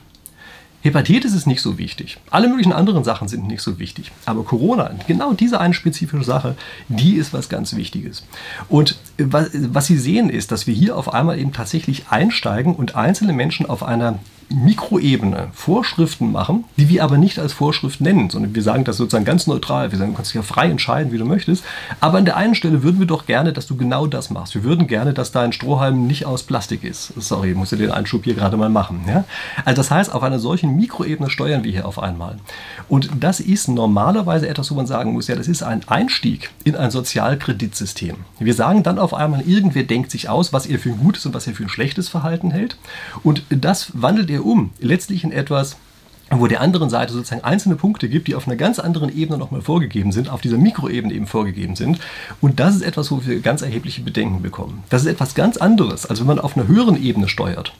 Hepatitis 0.81 1.33
ist 1.33 1.45
nicht 1.45 1.61
so 1.61 1.77
wichtig. 1.77 2.19
Alle 2.29 2.47
möglichen 2.47 2.71
anderen 2.71 3.03
Sachen 3.03 3.27
sind 3.27 3.47
nicht 3.47 3.61
so 3.61 3.79
wichtig. 3.79 4.11
Aber 4.25 4.43
Corona, 4.43 4.91
genau 5.07 5.33
diese 5.33 5.59
eine 5.59 5.73
spezifische 5.73 6.23
Sache, 6.23 6.55
die 6.87 7.15
ist 7.15 7.33
was 7.33 7.49
ganz 7.49 7.75
Wichtiges. 7.75 8.23
Und 8.69 8.97
was, 9.17 9.49
was 9.53 9.87
Sie 9.87 9.97
sehen 9.97 10.29
ist, 10.29 10.53
dass 10.53 10.67
wir 10.67 10.73
hier 10.73 10.95
auf 10.95 11.13
einmal 11.13 11.37
eben 11.37 11.51
tatsächlich 11.51 12.05
einsteigen 12.09 12.75
und 12.75 12.95
einzelne 12.95 13.33
Menschen 13.33 13.65
auf 13.65 13.83
einer 13.83 14.19
Mikroebene 14.49 15.49
Vorschriften 15.53 16.31
machen, 16.31 16.65
die 16.77 16.89
wir 16.89 17.03
aber 17.03 17.17
nicht 17.17 17.39
als 17.39 17.53
Vorschrift 17.53 18.01
nennen, 18.01 18.29
sondern 18.29 18.55
wir 18.55 18.63
sagen 18.63 18.83
das 18.83 18.97
sozusagen 18.97 19.25
ganz 19.25 19.47
neutral. 19.47 19.91
Wir 19.91 19.99
sagen, 19.99 20.11
du 20.11 20.15
kannst 20.15 20.31
dich 20.31 20.35
ja 20.35 20.41
frei 20.41 20.69
entscheiden, 20.69 21.11
wie 21.11 21.17
du 21.17 21.25
möchtest. 21.25 21.63
Aber 21.99 22.17
an 22.17 22.25
der 22.25 22.37
einen 22.37 22.55
Stelle 22.55 22.81
würden 22.83 22.99
wir 22.99 23.07
doch 23.07 23.25
gerne, 23.25 23.53
dass 23.53 23.67
du 23.67 23.77
genau 23.77 24.07
das 24.07 24.29
machst. 24.29 24.55
Wir 24.55 24.63
würden 24.63 24.87
gerne, 24.87 25.13
dass 25.13 25.31
dein 25.31 25.53
Strohhalm 25.53 26.07
nicht 26.07 26.25
aus 26.25 26.43
Plastik 26.43 26.83
ist. 26.83 27.13
Sorry, 27.17 27.53
muss 27.53 27.71
ja 27.71 27.77
den 27.77 27.91
Einschub 27.91 28.23
hier 28.23 28.33
gerade 28.33 28.57
mal 28.57 28.69
machen. 28.69 29.01
Ja? 29.07 29.25
Also 29.65 29.77
das 29.77 29.91
heißt, 29.91 30.13
auf 30.13 30.23
einer 30.23 30.39
solchen 30.39 30.75
Mikroebene 30.75 31.29
steuern 31.29 31.63
wir 31.63 31.71
hier 31.71 31.87
auf 31.87 31.99
einmal. 31.99 32.37
Und 32.87 33.09
das 33.19 33.39
ist 33.39 33.67
normalerweise 33.67 34.47
etwas, 34.47 34.71
wo 34.71 34.75
man 34.75 34.87
sagen 34.87 35.13
muss, 35.13 35.27
ja, 35.27 35.35
das 35.35 35.47
ist 35.47 35.61
ein 35.61 35.87
Einstieg 35.87 36.49
in 36.63 36.75
ein 36.75 36.91
Sozialkreditsystem. 36.91 38.15
Wir 38.39 38.53
sagen 38.53 38.83
dann 38.83 38.97
auf 38.97 39.13
einmal, 39.13 39.41
irgendwer 39.41 39.83
denkt 39.83 40.11
sich 40.11 40.29
aus, 40.29 40.53
was 40.53 40.65
er 40.65 40.79
für 40.79 40.89
ein 40.89 40.97
gutes 40.97 41.25
und 41.25 41.33
was 41.33 41.45
er 41.45 41.53
für 41.53 41.63
ein 41.63 41.69
schlechtes 41.69 42.09
Verhalten 42.09 42.51
hält. 42.51 42.77
Und 43.23 43.43
das 43.49 43.91
wandelt 43.93 44.29
er 44.39 44.45
um, 44.45 44.71
letztlich 44.79 45.23
in 45.23 45.31
etwas, 45.31 45.77
wo 46.31 46.47
der 46.47 46.61
anderen 46.61 46.89
Seite 46.89 47.13
sozusagen 47.13 47.43
einzelne 47.43 47.75
Punkte 47.75 48.07
gibt, 48.07 48.27
die 48.27 48.35
auf 48.35 48.47
einer 48.47 48.55
ganz 48.55 48.79
anderen 48.79 49.15
Ebene 49.15 49.37
nochmal 49.37 49.61
vorgegeben 49.61 50.11
sind, 50.11 50.29
auf 50.29 50.41
dieser 50.41 50.57
Mikroebene 50.57 51.13
eben 51.13 51.27
vorgegeben 51.27 51.75
sind. 51.75 51.99
Und 52.39 52.59
das 52.59 52.75
ist 52.75 52.81
etwas, 52.83 53.11
wo 53.11 53.25
wir 53.25 53.39
ganz 53.39 53.61
erhebliche 53.61 54.01
Bedenken 54.01 54.41
bekommen. 54.41 54.83
Das 54.89 55.01
ist 55.01 55.07
etwas 55.07 55.33
ganz 55.33 55.57
anderes, 55.57 56.05
als 56.05 56.19
wenn 56.19 56.27
man 56.27 56.39
auf 56.39 56.55
einer 56.55 56.67
höheren 56.67 57.01
Ebene 57.01 57.27
steuert. 57.27 57.73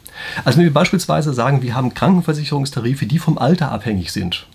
Also 0.46 0.58
wenn 0.58 0.66
wir 0.66 0.74
beispielsweise 0.74 1.34
sagen, 1.34 1.62
wir 1.62 1.76
haben 1.76 1.94
Krankenversicherungstarife, 1.94 3.06
die 3.06 3.20
vom 3.20 3.38
Alter 3.38 3.72
abhängig 3.72 4.12
sind 4.12 4.48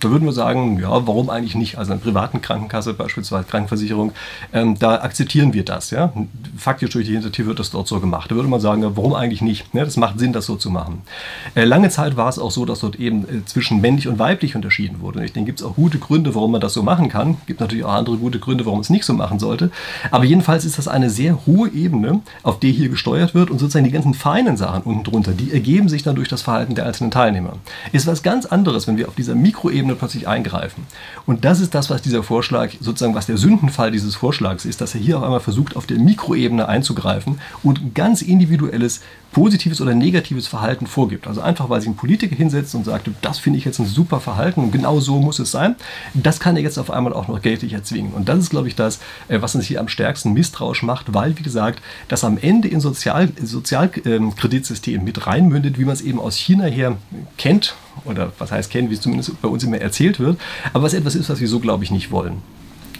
da 0.00 0.10
würden 0.10 0.24
wir 0.24 0.32
sagen, 0.32 0.78
ja, 0.80 1.06
warum 1.06 1.30
eigentlich 1.30 1.54
nicht? 1.54 1.78
Also 1.78 1.92
eine 1.92 2.00
privaten 2.00 2.40
Krankenkasse, 2.40 2.94
beispielsweise 2.94 3.44
Krankenversicherung, 3.44 4.12
ähm, 4.52 4.78
da 4.78 5.00
akzeptieren 5.00 5.52
wir 5.52 5.64
das. 5.64 5.90
Ja? 5.90 6.12
Faktisch 6.56 6.90
durch 6.90 7.06
die 7.06 7.12
Hintertür 7.12 7.46
wird 7.46 7.58
das 7.58 7.70
dort 7.70 7.88
so 7.88 8.00
gemacht. 8.00 8.30
Da 8.30 8.34
würde 8.34 8.48
man 8.48 8.60
sagen, 8.60 8.84
warum 8.94 9.14
eigentlich 9.14 9.42
nicht? 9.42 9.66
Ja, 9.72 9.84
das 9.84 9.96
macht 9.96 10.18
Sinn, 10.18 10.32
das 10.32 10.46
so 10.46 10.56
zu 10.56 10.70
machen. 10.70 11.02
Äh, 11.54 11.64
lange 11.64 11.90
Zeit 11.90 12.16
war 12.16 12.28
es 12.28 12.38
auch 12.38 12.50
so, 12.50 12.64
dass 12.64 12.80
dort 12.80 12.96
eben 12.96 13.24
äh, 13.24 13.44
zwischen 13.44 13.80
männlich 13.80 14.08
und 14.08 14.18
weiblich 14.18 14.54
unterschieden 14.54 15.00
wurde. 15.00 15.24
Ich 15.24 15.32
denke, 15.32 15.48
gibt 15.48 15.60
es 15.60 15.66
auch 15.66 15.74
gute 15.74 15.98
Gründe, 15.98 16.34
warum 16.34 16.52
man 16.52 16.60
das 16.60 16.74
so 16.74 16.82
machen 16.82 17.08
kann. 17.08 17.38
Gibt 17.46 17.60
natürlich 17.60 17.84
auch 17.84 17.94
andere 17.94 18.16
gute 18.18 18.38
Gründe, 18.38 18.66
warum 18.66 18.80
es 18.80 18.90
nicht 18.90 19.04
so 19.04 19.14
machen 19.14 19.38
sollte. 19.38 19.70
Aber 20.10 20.24
jedenfalls 20.24 20.64
ist 20.64 20.78
das 20.78 20.88
eine 20.88 21.10
sehr 21.10 21.46
hohe 21.46 21.70
Ebene, 21.70 22.20
auf 22.42 22.60
der 22.60 22.70
hier 22.70 22.88
gesteuert 22.88 23.34
wird 23.34 23.50
und 23.50 23.58
sozusagen 23.58 23.84
die 23.84 23.90
ganzen 23.90 24.14
feinen 24.14 24.56
Sachen 24.56 24.82
unten 24.82 25.04
drunter, 25.04 25.32
die 25.32 25.52
ergeben 25.52 25.88
sich 25.88 26.02
dann 26.02 26.14
durch 26.14 26.28
das 26.28 26.42
Verhalten 26.42 26.74
der 26.74 26.86
einzelnen 26.86 27.10
Teilnehmer. 27.10 27.54
Ist 27.92 28.06
was 28.06 28.22
ganz 28.22 28.46
anderes, 28.46 28.86
wenn 28.86 28.96
wir 28.96 29.08
auf 29.08 29.14
dieser 29.14 29.34
Mikroebene 29.34 29.77
Ebene 29.78 29.94
plötzlich 29.94 30.28
eingreifen. 30.28 30.86
Und 31.26 31.44
das 31.44 31.60
ist 31.60 31.74
das, 31.74 31.88
was 31.90 32.02
dieser 32.02 32.22
Vorschlag, 32.22 32.72
sozusagen 32.80 33.14
was 33.14 33.26
der 33.26 33.36
Sündenfall 33.36 33.90
dieses 33.90 34.14
Vorschlags 34.14 34.64
ist, 34.64 34.80
dass 34.80 34.94
er 34.94 35.00
hier 35.00 35.18
auf 35.18 35.24
einmal 35.24 35.40
versucht, 35.40 35.76
auf 35.76 35.86
der 35.86 35.98
Mikroebene 35.98 36.68
einzugreifen 36.68 37.40
und 37.62 37.94
ganz 37.94 38.22
individuelles 38.22 39.00
positives 39.32 39.80
oder 39.80 39.94
negatives 39.94 40.46
Verhalten 40.46 40.86
vorgibt. 40.86 41.26
Also 41.26 41.40
einfach, 41.40 41.68
weil 41.68 41.80
sich 41.80 41.90
ein 41.90 41.96
Politiker 41.96 42.34
hinsetzt 42.34 42.74
und 42.74 42.84
sagt, 42.84 43.10
das 43.20 43.38
finde 43.38 43.58
ich 43.58 43.64
jetzt 43.64 43.78
ein 43.78 43.86
super 43.86 44.20
Verhalten 44.20 44.60
und 44.60 44.72
genau 44.72 45.00
so 45.00 45.18
muss 45.20 45.38
es 45.38 45.50
sein, 45.50 45.76
das 46.14 46.40
kann 46.40 46.56
er 46.56 46.62
jetzt 46.62 46.78
auf 46.78 46.90
einmal 46.90 47.12
auch 47.12 47.28
noch 47.28 47.42
geltlich 47.42 47.72
erzwingen. 47.72 48.12
Und 48.12 48.28
das 48.28 48.38
ist, 48.38 48.50
glaube 48.50 48.68
ich, 48.68 48.74
das, 48.74 49.00
äh, 49.28 49.40
was 49.40 49.54
uns 49.54 49.66
hier 49.66 49.80
am 49.80 49.88
stärksten 49.88 50.32
misstrauisch 50.32 50.82
macht, 50.82 51.14
weil, 51.14 51.38
wie 51.38 51.42
gesagt, 51.42 51.82
das 52.08 52.24
am 52.24 52.38
Ende 52.38 52.68
in 52.68 52.80
Sozial 52.80 53.28
Sozialkreditsystem 53.40 55.04
mit 55.04 55.26
reinmündet, 55.26 55.78
wie 55.78 55.84
man 55.84 55.94
es 55.94 56.00
eben 56.00 56.20
aus 56.20 56.36
China 56.36 56.64
her 56.64 56.96
kennt, 57.36 57.74
oder 58.04 58.32
was 58.38 58.52
heißt 58.52 58.70
kennen, 58.70 58.90
wie 58.90 58.94
es 58.94 59.00
zumindest 59.00 59.40
bei 59.42 59.48
uns 59.48 59.64
immer 59.64 59.78
erzählt 59.78 60.20
wird, 60.20 60.38
aber 60.72 60.84
was 60.84 60.94
etwas 60.94 61.14
ist, 61.14 61.28
was 61.28 61.40
wir 61.40 61.48
so, 61.48 61.60
glaube 61.60 61.84
ich, 61.84 61.90
nicht 61.90 62.10
wollen. 62.10 62.42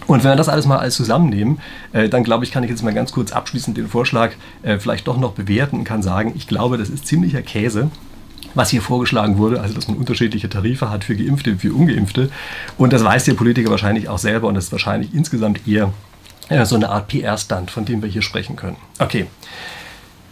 Und 0.08 0.24
wenn 0.24 0.32
wir 0.32 0.36
das 0.36 0.48
alles 0.48 0.66
mal 0.66 0.78
alles 0.78 0.96
zusammennehmen, 0.96 1.60
äh, 1.92 2.08
dann 2.08 2.24
glaube 2.24 2.44
ich, 2.44 2.50
kann 2.50 2.64
ich 2.64 2.70
jetzt 2.70 2.82
mal 2.82 2.94
ganz 2.94 3.12
kurz 3.12 3.30
abschließend 3.30 3.76
den 3.76 3.86
Vorschlag 3.86 4.32
äh, 4.62 4.78
vielleicht 4.78 5.06
doch 5.06 5.18
noch 5.18 5.32
bewerten 5.32 5.76
und 5.76 5.84
kann 5.84 6.02
sagen, 6.02 6.32
ich 6.34 6.48
glaube, 6.48 6.78
das 6.78 6.88
ist 6.88 7.06
ziemlicher 7.06 7.42
Käse 7.42 7.90
was 8.54 8.70
hier 8.70 8.82
vorgeschlagen 8.82 9.38
wurde, 9.38 9.60
also 9.60 9.74
dass 9.74 9.88
man 9.88 9.98
unterschiedliche 9.98 10.48
Tarife 10.48 10.90
hat 10.90 11.04
für 11.04 11.14
Geimpfte 11.14 11.52
und 11.52 11.60
für 11.60 11.72
Ungeimpfte. 11.72 12.30
Und 12.76 12.92
das 12.92 13.04
weiß 13.04 13.24
der 13.24 13.34
Politiker 13.34 13.70
wahrscheinlich 13.70 14.08
auch 14.08 14.18
selber 14.18 14.48
und 14.48 14.54
das 14.54 14.64
ist 14.64 14.72
wahrscheinlich 14.72 15.14
insgesamt 15.14 15.68
eher 15.68 15.92
äh, 16.48 16.64
so 16.64 16.74
eine 16.74 16.88
Art 16.88 17.08
PR-Stand, 17.08 17.70
von 17.70 17.84
dem 17.84 18.02
wir 18.02 18.08
hier 18.08 18.22
sprechen 18.22 18.56
können. 18.56 18.76
Okay, 18.98 19.26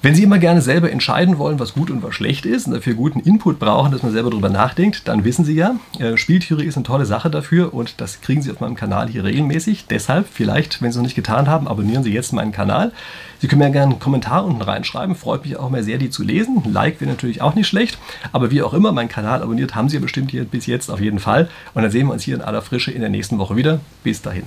wenn 0.06 0.14
Sie 0.14 0.22
immer 0.22 0.38
gerne 0.38 0.62
selber 0.62 0.92
entscheiden 0.92 1.36
wollen, 1.36 1.58
was 1.58 1.74
gut 1.74 1.90
und 1.90 2.00
was 2.00 2.14
schlecht 2.14 2.46
ist 2.46 2.68
und 2.68 2.74
dafür 2.74 2.94
guten 2.94 3.18
Input 3.18 3.58
brauchen, 3.58 3.90
dass 3.90 4.04
man 4.04 4.12
selber 4.12 4.30
darüber 4.30 4.50
nachdenkt, 4.50 5.08
dann 5.08 5.24
wissen 5.24 5.44
Sie 5.44 5.54
ja, 5.54 5.80
äh, 5.98 6.16
Spieltheorie 6.16 6.64
ist 6.64 6.76
eine 6.76 6.84
tolle 6.84 7.06
Sache 7.06 7.28
dafür 7.28 7.74
und 7.74 8.00
das 8.00 8.20
kriegen 8.20 8.40
Sie 8.40 8.52
auf 8.52 8.60
meinem 8.60 8.76
Kanal 8.76 9.08
hier 9.08 9.24
regelmäßig. 9.24 9.86
Deshalb, 9.90 10.28
vielleicht, 10.32 10.80
wenn 10.80 10.92
Sie 10.92 10.94
es 10.94 10.96
noch 10.98 11.02
nicht 11.02 11.16
getan 11.16 11.48
haben, 11.48 11.66
abonnieren 11.66 12.04
Sie 12.04 12.12
jetzt 12.12 12.32
meinen 12.32 12.52
Kanal. 12.52 12.92
Sie 13.40 13.48
können 13.48 13.58
mir 13.58 13.70
gerne 13.72 13.94
einen 13.94 13.98
Kommentar 13.98 14.44
unten 14.44 14.62
reinschreiben, 14.62 15.16
freut 15.16 15.44
mich 15.44 15.56
auch 15.56 15.70
mehr 15.70 15.82
sehr, 15.82 15.98
die 15.98 16.08
zu 16.08 16.22
lesen. 16.22 16.62
Ein 16.64 16.72
Like 16.72 17.00
wäre 17.00 17.10
natürlich 17.10 17.42
auch 17.42 17.56
nicht 17.56 17.66
schlecht, 17.66 17.98
aber 18.30 18.52
wie 18.52 18.62
auch 18.62 18.74
immer, 18.74 18.92
meinen 18.92 19.08
Kanal 19.08 19.42
abonniert 19.42 19.74
haben 19.74 19.88
Sie 19.88 19.96
ja 19.96 20.00
bestimmt 20.00 20.30
hier 20.30 20.44
bis 20.44 20.66
jetzt 20.66 20.88
auf 20.88 21.00
jeden 21.00 21.18
Fall. 21.18 21.48
Und 21.74 21.82
dann 21.82 21.90
sehen 21.90 22.06
wir 22.06 22.12
uns 22.12 22.22
hier 22.22 22.36
in 22.36 22.42
aller 22.42 22.62
Frische 22.62 22.92
in 22.92 23.00
der 23.00 23.10
nächsten 23.10 23.38
Woche 23.38 23.56
wieder. 23.56 23.80
Bis 24.04 24.22
dahin. 24.22 24.44